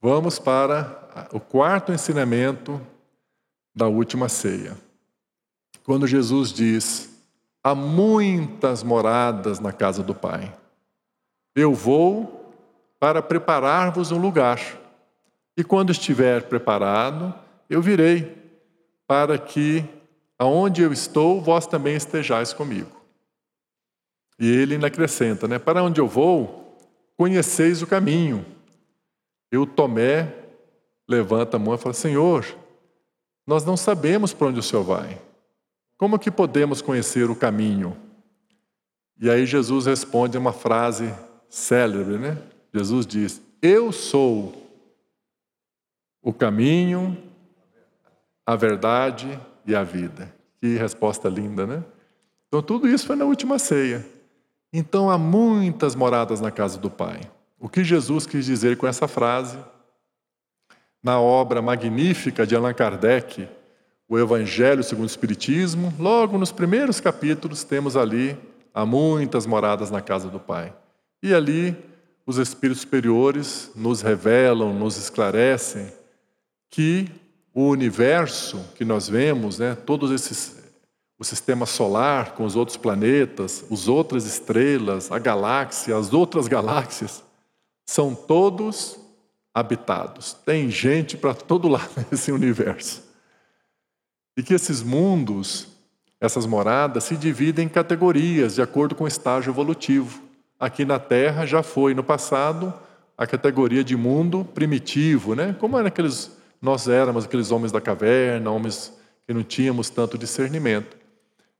[0.00, 2.80] Vamos para o quarto ensinamento
[3.74, 4.76] da última ceia.
[5.84, 7.10] Quando Jesus diz:
[7.62, 10.56] Há muitas moradas na casa do Pai.
[11.54, 12.54] Eu vou
[12.98, 14.60] para preparar-vos um lugar.
[15.56, 17.34] E quando estiver preparado,
[17.68, 18.38] eu virei,
[19.06, 19.84] para que
[20.38, 22.98] aonde eu estou, vós também estejais comigo.
[24.38, 25.58] E ele ainda acrescenta, né?
[25.58, 26.78] Para onde eu vou,
[27.18, 28.46] conheceis o caminho.
[29.50, 30.32] Eu Tomé
[31.08, 32.46] levanta a mão e fala: Senhor,
[33.46, 35.20] nós não sabemos para onde o Senhor vai.
[35.98, 37.96] Como que podemos conhecer o caminho?
[39.20, 41.12] E aí Jesus responde uma frase
[41.48, 42.38] célebre, né?
[42.72, 44.54] Jesus diz: Eu sou
[46.22, 47.16] o caminho,
[48.46, 50.32] a verdade e a vida.
[50.60, 51.84] Que resposta linda, né?
[52.48, 54.06] Então tudo isso foi na última ceia.
[54.72, 57.20] Então há muitas moradas na casa do Pai.
[57.60, 59.58] O que Jesus quis dizer com essa frase?
[61.02, 63.46] Na obra magnífica de Allan Kardec,
[64.08, 68.36] o Evangelho segundo o Espiritismo, logo nos primeiros capítulos temos ali
[68.72, 70.72] há muitas moradas na casa do Pai.
[71.22, 71.76] E ali
[72.26, 75.92] os espíritos superiores nos revelam, nos esclarecem
[76.70, 77.08] que
[77.52, 80.58] o universo que nós vemos, né, todos esses
[81.18, 87.22] o sistema solar com os outros planetas, as outras estrelas, a galáxia, as outras galáxias,
[87.90, 88.96] são todos
[89.52, 90.32] habitados.
[90.32, 93.02] Tem gente para todo lado nesse universo.
[94.36, 95.66] E que esses mundos,
[96.20, 100.22] essas moradas, se dividem em categorias de acordo com o estágio evolutivo.
[100.56, 102.72] Aqui na Terra já foi no passado
[103.18, 105.56] a categoria de mundo primitivo, né?
[105.58, 106.30] Como era aqueles
[106.62, 108.92] nós éramos aqueles homens da caverna, homens
[109.26, 110.96] que não tínhamos tanto discernimento.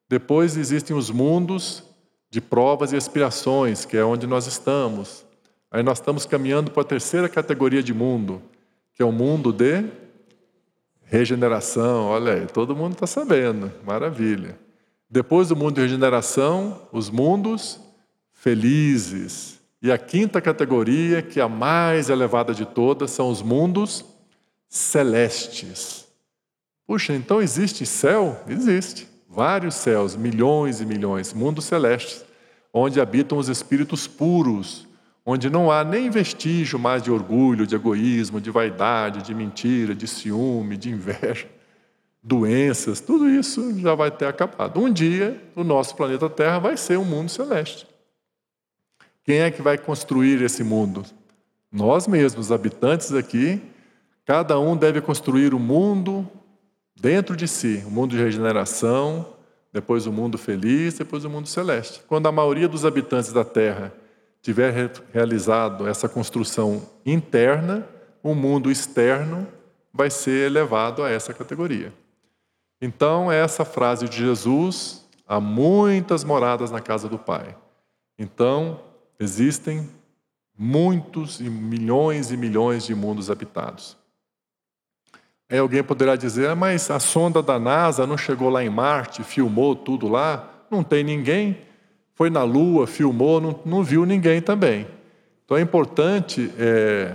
[0.08, 1.82] Depois existem os mundos
[2.30, 5.28] de provas e expiações, que é onde nós estamos.
[5.70, 8.42] Aí nós estamos caminhando para a terceira categoria de mundo,
[8.94, 9.84] que é o mundo de
[11.10, 14.56] Regeneração, olha aí, todo mundo está sabendo, maravilha.
[15.10, 17.80] Depois do mundo de regeneração, os mundos
[18.32, 19.58] felizes.
[19.82, 24.04] E a quinta categoria, que é a mais elevada de todas, são os mundos
[24.68, 26.06] celestes.
[26.86, 28.40] Puxa, então existe céu?
[28.46, 29.08] Existe.
[29.28, 32.24] Vários céus, milhões e milhões, mundos celestes,
[32.72, 34.86] onde habitam os espíritos puros,
[35.24, 40.06] onde não há nem vestígio mais de orgulho, de egoísmo, de vaidade, de mentira, de
[40.06, 41.48] ciúme, de inveja,
[42.22, 44.80] doenças, tudo isso já vai ter acabado.
[44.80, 47.86] Um dia, o nosso planeta Terra vai ser um mundo celeste.
[49.24, 51.04] Quem é que vai construir esse mundo?
[51.70, 53.62] Nós mesmos, habitantes aqui,
[54.24, 56.28] cada um deve construir o um mundo
[57.00, 59.34] dentro de si, o um mundo de regeneração,
[59.72, 62.02] depois o um mundo feliz, depois o mundo celeste.
[62.08, 63.92] Quando a maioria dos habitantes da Terra
[64.42, 67.86] tiver realizado essa construção interna,
[68.22, 69.46] o mundo externo
[69.92, 71.92] vai ser elevado a essa categoria.
[72.80, 77.56] Então, essa frase de Jesus: há muitas moradas na casa do Pai.
[78.18, 78.80] Então,
[79.18, 79.88] existem
[80.56, 83.96] muitos e milhões e milhões de mundos habitados.
[85.48, 89.24] Aí alguém poderá dizer, ah, mas a sonda da NASA não chegou lá em Marte,
[89.24, 91.58] filmou tudo lá, não tem ninguém
[92.20, 94.86] foi na Lua, filmou, não, não viu ninguém também.
[95.42, 97.14] Então é importante é,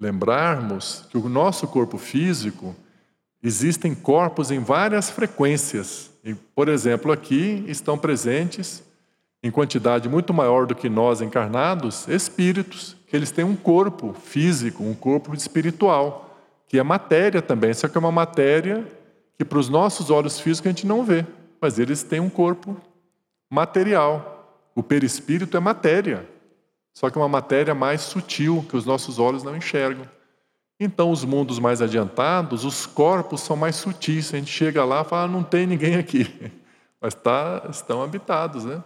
[0.00, 2.74] lembrarmos que o nosso corpo físico
[3.42, 6.10] existem corpos em várias frequências.
[6.24, 8.82] E, por exemplo, aqui estão presentes
[9.42, 14.82] em quantidade muito maior do que nós encarnados, espíritos, que eles têm um corpo físico,
[14.82, 18.82] um corpo espiritual, que é matéria também, só que é uma matéria
[19.36, 21.26] que para os nossos olhos físicos a gente não vê,
[21.60, 22.80] mas eles têm um corpo
[23.50, 24.70] material.
[24.74, 26.28] O perispírito é matéria,
[26.92, 30.08] só que é uma matéria mais sutil que os nossos olhos não enxergam.
[30.78, 34.32] Então, os mundos mais adiantados, os corpos são mais sutis.
[34.34, 36.52] A gente chega lá e fala, ah, não tem ninguém aqui,
[37.00, 38.64] mas tá, estão habitados.
[38.64, 38.82] Né?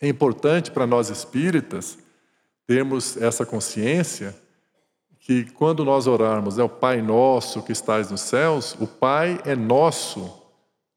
[0.00, 1.98] É importante para nós espíritas
[2.66, 4.34] termos essa consciência
[5.20, 9.54] que quando nós orarmos, é o Pai nosso que estás nos céus, o Pai é
[9.54, 10.42] nosso,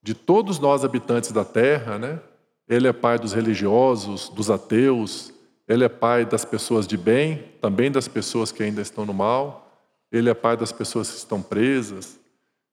[0.02, 2.20] de todos nós habitantes da terra, né?
[2.68, 5.32] Ele é pai dos religiosos, dos ateus,
[5.68, 9.72] ele é pai das pessoas de bem, também das pessoas que ainda estão no mal,
[10.12, 12.20] ele é pai das pessoas que estão presas.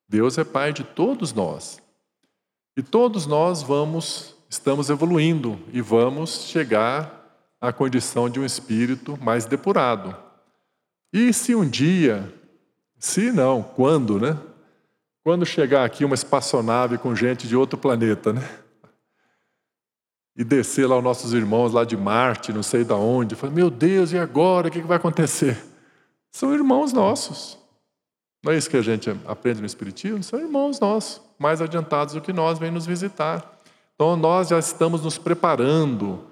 [0.09, 1.81] Deus é pai de todos nós.
[2.77, 7.23] E todos nós vamos, estamos evoluindo e vamos chegar
[7.61, 10.17] à condição de um espírito mais depurado.
[11.13, 12.33] E se um dia,
[12.99, 14.39] se não, quando, né?
[15.23, 18.49] Quando chegar aqui uma espaçonave com gente de outro planeta, né?
[20.37, 23.35] E descer lá os nossos irmãos lá de Marte, não sei de onde.
[23.35, 24.69] Falei, meu Deus, e agora?
[24.69, 25.63] O que vai acontecer?
[26.31, 27.59] São irmãos nossos.
[28.43, 30.23] Não é isso que a gente aprende no Espiritismo?
[30.23, 33.61] São irmãos nossos, mais adiantados do que nós, vêm nos visitar.
[33.95, 36.25] Então nós já estamos nos preparando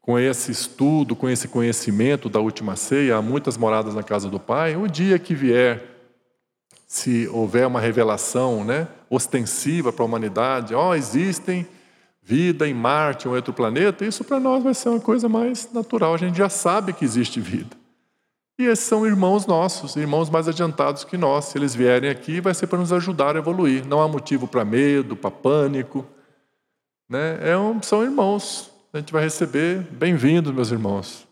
[0.00, 4.40] com esse estudo, com esse conhecimento da última ceia, há muitas moradas na casa do
[4.40, 4.76] Pai.
[4.76, 5.84] O dia que vier,
[6.86, 11.66] se houver uma revelação né, ostensiva para a humanidade, ó, oh, existem
[12.22, 15.72] vida em Marte ou em outro planeta, isso para nós vai ser uma coisa mais
[15.72, 16.14] natural.
[16.14, 17.76] A gente já sabe que existe vida.
[18.58, 21.46] E esses são irmãos nossos, irmãos mais adiantados que nós.
[21.46, 23.86] Se eles vierem aqui, vai ser para nos ajudar a evoluir.
[23.86, 26.06] Não há motivo para medo, para pânico.
[27.08, 27.38] Né?
[27.42, 28.70] É um, são irmãos.
[28.92, 31.26] A gente vai receber bem-vindos, meus irmãos.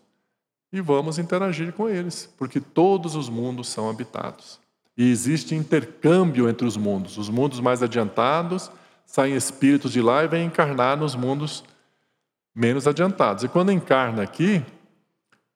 [0.73, 4.59] E vamos interagir com eles, porque todos os mundos são habitados.
[4.97, 7.17] E existe intercâmbio entre os mundos.
[7.17, 8.71] Os mundos mais adiantados
[9.09, 11.63] saem espíritos de lá e vêm encarnar nos mundos
[12.53, 13.43] menos adiantados.
[13.43, 14.63] E quando encarna aqui,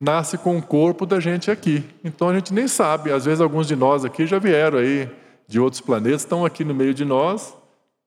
[0.02, 1.88] nasce com o corpo da gente aqui.
[2.04, 3.12] Então a gente nem sabe.
[3.12, 5.08] Às vezes alguns de nós aqui já vieram aí
[5.48, 7.56] de outros planetas, estão aqui no meio de nós,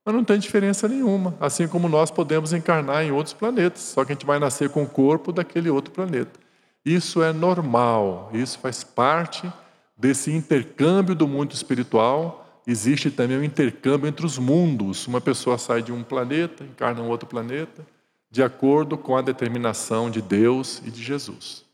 [0.05, 1.37] mas não tem diferença nenhuma.
[1.41, 4.83] Assim como nós podemos encarnar em outros planetas, só que a gente vai nascer com
[4.83, 6.41] o corpo daquele outro planeta.
[6.85, 9.51] Isso é normal, isso faz parte
[9.97, 12.46] desse intercâmbio do mundo espiritual.
[12.67, 15.07] Existe também um intercâmbio entre os mundos.
[15.07, 17.87] Uma pessoa sai de um planeta, encarna em outro planeta,
[18.31, 21.65] de acordo com a determinação de Deus e de Jesus.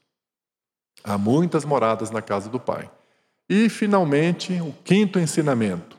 [1.03, 2.91] Há muitas moradas na casa do Pai.
[3.49, 5.97] E, finalmente, o quinto ensinamento.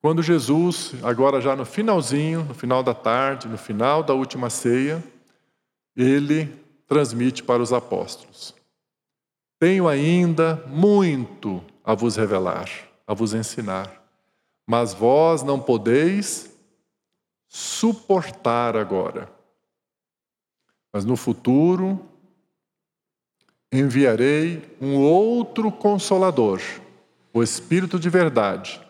[0.00, 5.02] Quando Jesus, agora já no finalzinho, no final da tarde, no final da última ceia,
[5.96, 6.52] ele
[6.88, 8.54] transmite para os apóstolos:
[9.60, 12.68] Tenho ainda muito a vos revelar,
[13.06, 14.02] a vos ensinar,
[14.66, 16.56] mas vós não podeis
[17.48, 19.30] suportar agora.
[20.92, 22.00] Mas no futuro
[23.72, 26.60] enviarei um outro consolador,
[27.32, 28.80] o Espírito de verdade,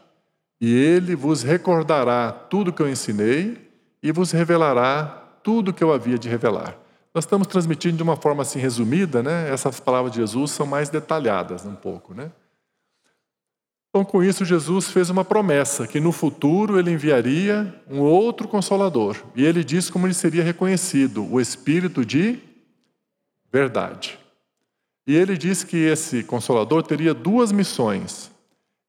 [0.60, 3.70] e ele vos recordará tudo que eu ensinei
[4.02, 5.06] e vos revelará
[5.42, 6.76] tudo que eu havia de revelar.
[7.14, 9.50] Nós estamos transmitindo de uma forma assim resumida, né?
[9.50, 12.30] Essas palavras de Jesus são mais detalhadas um pouco, né?
[13.94, 19.18] Então, com isso, Jesus fez uma promessa que no futuro ele enviaria um outro consolador.
[19.36, 22.38] E ele disse como ele seria reconhecido: o Espírito de
[23.52, 24.18] verdade.
[25.06, 28.30] E ele diz que esse consolador teria duas missões: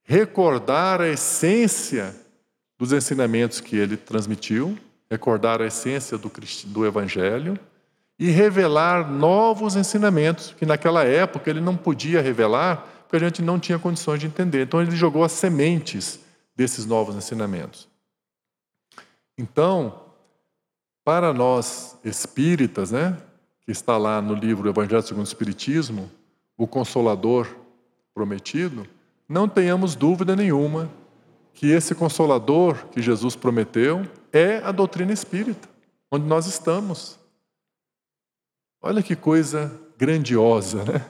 [0.05, 2.15] recordar a essência
[2.79, 4.77] dos ensinamentos que ele transmitiu,
[5.11, 6.31] recordar a essência do,
[6.67, 7.59] do Evangelho
[8.17, 13.59] e revelar novos ensinamentos que naquela época ele não podia revelar porque a gente não
[13.59, 14.64] tinha condições de entender.
[14.64, 16.20] Então ele jogou as sementes
[16.55, 17.88] desses novos ensinamentos.
[19.38, 20.01] Então,
[21.05, 23.16] para nós espíritas, né,
[23.61, 26.09] que está lá no livro Evangelho segundo o Espiritismo,
[26.57, 27.47] o Consolador
[28.16, 28.88] prometido,
[29.30, 30.89] não tenhamos dúvida nenhuma
[31.53, 35.70] que esse Consolador que Jesus prometeu é a doutrina espírita,
[36.11, 37.20] onde nós estamos.
[38.82, 41.05] Olha que coisa grandiosa, né?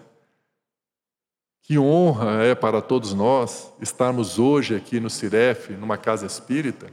[1.63, 6.87] Que honra é para todos nós estarmos hoje aqui no Ciref, numa casa espírita,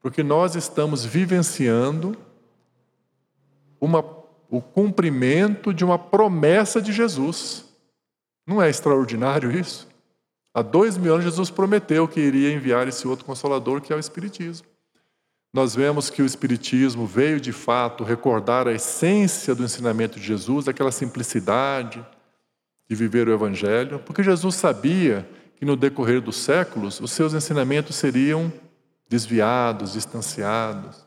[0.00, 2.16] porque nós estamos vivenciando
[3.80, 4.02] uma
[4.48, 7.64] o cumprimento de uma promessa de Jesus.
[8.46, 9.88] Não é extraordinário isso?
[10.54, 13.98] Há dois mil anos, Jesus prometeu que iria enviar esse outro consolador, que é o
[13.98, 14.66] Espiritismo.
[15.52, 20.68] Nós vemos que o Espiritismo veio de fato recordar a essência do ensinamento de Jesus,
[20.68, 22.06] aquela simplicidade
[22.88, 27.96] de viver o Evangelho, porque Jesus sabia que no decorrer dos séculos os seus ensinamentos
[27.96, 28.52] seriam
[29.08, 31.04] desviados, distanciados.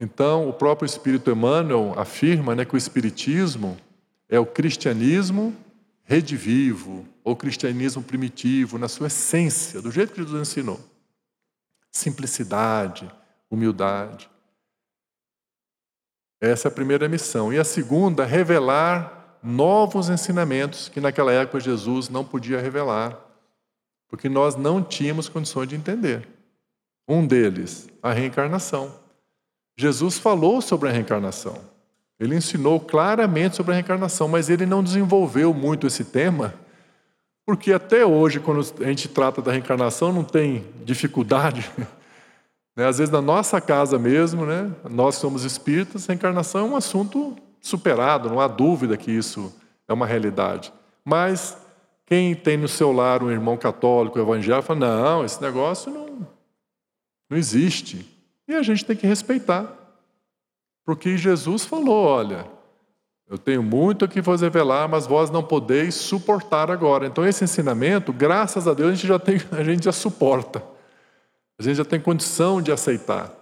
[0.00, 3.76] Então, o próprio Espírito Emmanuel afirma né, que o Espiritismo
[4.28, 5.54] é o cristianismo
[6.04, 10.80] redivivo, ou cristianismo primitivo, na sua essência, do jeito que Jesus ensinou.
[11.90, 13.10] Simplicidade,
[13.50, 14.28] humildade.
[16.40, 17.52] Essa é a primeira missão.
[17.52, 23.18] E a segunda, revelar novos ensinamentos que naquela época Jesus não podia revelar,
[24.08, 26.28] porque nós não tínhamos condições de entender.
[27.08, 28.94] Um deles, a reencarnação.
[29.76, 31.58] Jesus falou sobre a reencarnação.
[32.18, 36.54] Ele ensinou claramente sobre a reencarnação, mas ele não desenvolveu muito esse tema,
[37.46, 41.68] porque até hoje, quando a gente trata da reencarnação, não tem dificuldade.
[42.76, 42.86] Né?
[42.86, 44.70] Às vezes, na nossa casa mesmo, né?
[44.88, 49.54] nós somos espíritas, reencarnação é um assunto superado, não há dúvida que isso
[49.86, 50.72] é uma realidade.
[51.04, 51.56] Mas
[52.06, 56.26] quem tem no seu lar um irmão católico, evangélico, fala: não, esse negócio não,
[57.28, 58.08] não existe.
[58.48, 59.72] E a gente tem que respeitar.
[60.84, 62.46] Porque Jesus falou: olha,
[63.30, 67.06] Eu tenho muito que vos revelar, mas vós não podeis suportar agora.
[67.06, 70.60] Então, esse ensinamento, graças a Deus, a gente já, tem, a gente já suporta.
[71.56, 73.32] A gente já tem condição de aceitar.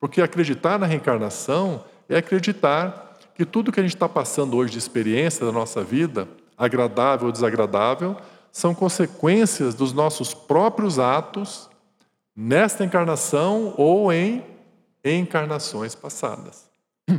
[0.00, 3.05] Porque acreditar na reencarnação é acreditar
[3.36, 6.26] que tudo que a gente está passando hoje de experiência da nossa vida,
[6.56, 8.16] agradável ou desagradável,
[8.50, 11.68] são consequências dos nossos próprios atos
[12.34, 14.42] nesta encarnação ou em
[15.04, 16.64] encarnações passadas.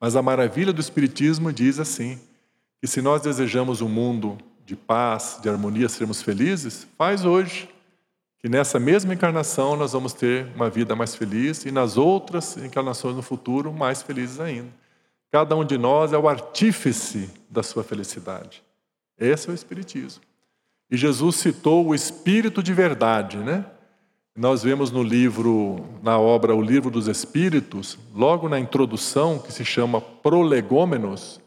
[0.00, 2.18] Mas a maravilha do Espiritismo diz assim:
[2.80, 4.36] que se nós desejamos um mundo
[4.66, 7.68] de paz, de harmonia, sermos felizes, faz hoje.
[8.40, 13.16] Que nessa mesma encarnação nós vamos ter uma vida mais feliz e nas outras encarnações
[13.16, 14.68] no futuro mais felizes ainda.
[15.30, 18.62] Cada um de nós é o artífice da sua felicidade.
[19.18, 20.22] Esse é o Espiritismo.
[20.90, 23.66] E Jesus citou o Espírito de verdade, né?
[24.34, 29.64] Nós vemos no livro, na obra O Livro dos Espíritos, logo na introdução, que se
[29.64, 31.40] chama Prolegômenos,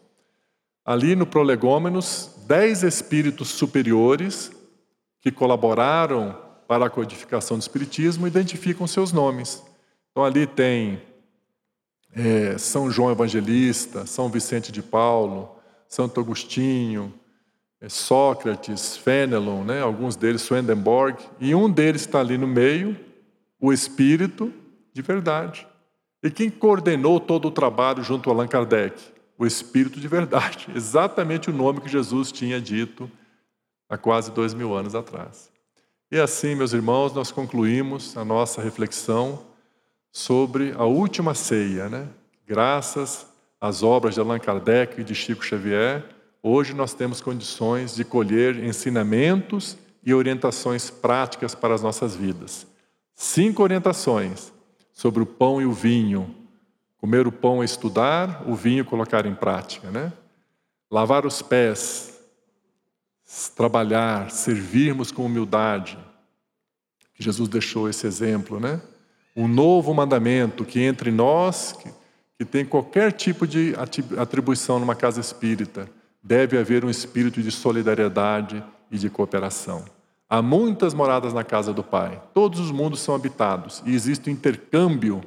[0.83, 4.51] ali no Prolegômenos, dez espíritos superiores
[5.21, 9.63] que colaboraram para a codificação do Espiritismo identificam seus nomes.
[10.11, 11.01] Então ali tem
[12.13, 15.55] é, São João Evangelista, São Vicente de Paulo,
[15.87, 17.13] Santo Agostinho,
[17.79, 22.95] é Sócrates, Fenelon, né, alguns deles, Swedenborg, e um deles está ali no meio,
[23.59, 24.53] o Espírito
[24.93, 25.67] de verdade.
[26.23, 29.01] E quem coordenou todo o trabalho junto a Allan Kardec?
[29.37, 33.09] O Espírito de verdade, exatamente o nome que Jesus tinha dito
[33.89, 35.51] há quase dois mil anos atrás.
[36.11, 39.39] E assim, meus irmãos, nós concluímos a nossa reflexão
[40.11, 42.07] sobre a última ceia, né?
[42.45, 43.27] Graças
[43.59, 46.03] às obras de Allan Kardec e de Chico Xavier,
[46.43, 52.67] hoje nós temos condições de colher ensinamentos e orientações práticas para as nossas vidas.
[53.15, 54.51] Cinco orientações
[54.91, 56.35] sobre o pão e o vinho.
[56.97, 60.11] Comer o pão é estudar, o vinho colocar em prática, né?
[60.89, 62.19] Lavar os pés,
[63.55, 65.97] trabalhar, servirmos com humildade.
[67.17, 68.81] Jesus deixou esse exemplo, né?
[69.35, 71.89] Um novo mandamento que entre nós, que,
[72.39, 73.73] que tem qualquer tipo de
[74.17, 75.89] atribuição numa casa espírita,
[76.21, 79.85] deve haver um espírito de solidariedade e de cooperação.
[80.29, 84.33] Há muitas moradas na casa do Pai, todos os mundos são habitados e existe um
[84.33, 85.21] intercâmbio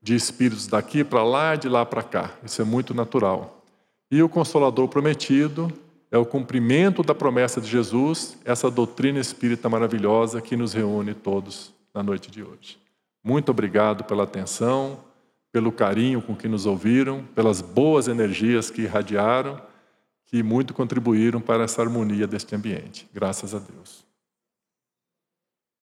[0.00, 2.30] de espíritos daqui para lá e de lá para cá.
[2.44, 3.64] Isso é muito natural.
[4.10, 5.72] E o Consolador prometido
[6.10, 11.74] é o cumprimento da promessa de Jesus, essa doutrina espírita maravilhosa que nos reúne todos
[11.94, 12.78] na noite de hoje.
[13.28, 15.00] Muito obrigado pela atenção,
[15.52, 19.60] pelo carinho com que nos ouviram, pelas boas energias que irradiaram
[20.24, 23.06] que muito contribuíram para essa harmonia deste ambiente.
[23.12, 24.07] Graças a Deus.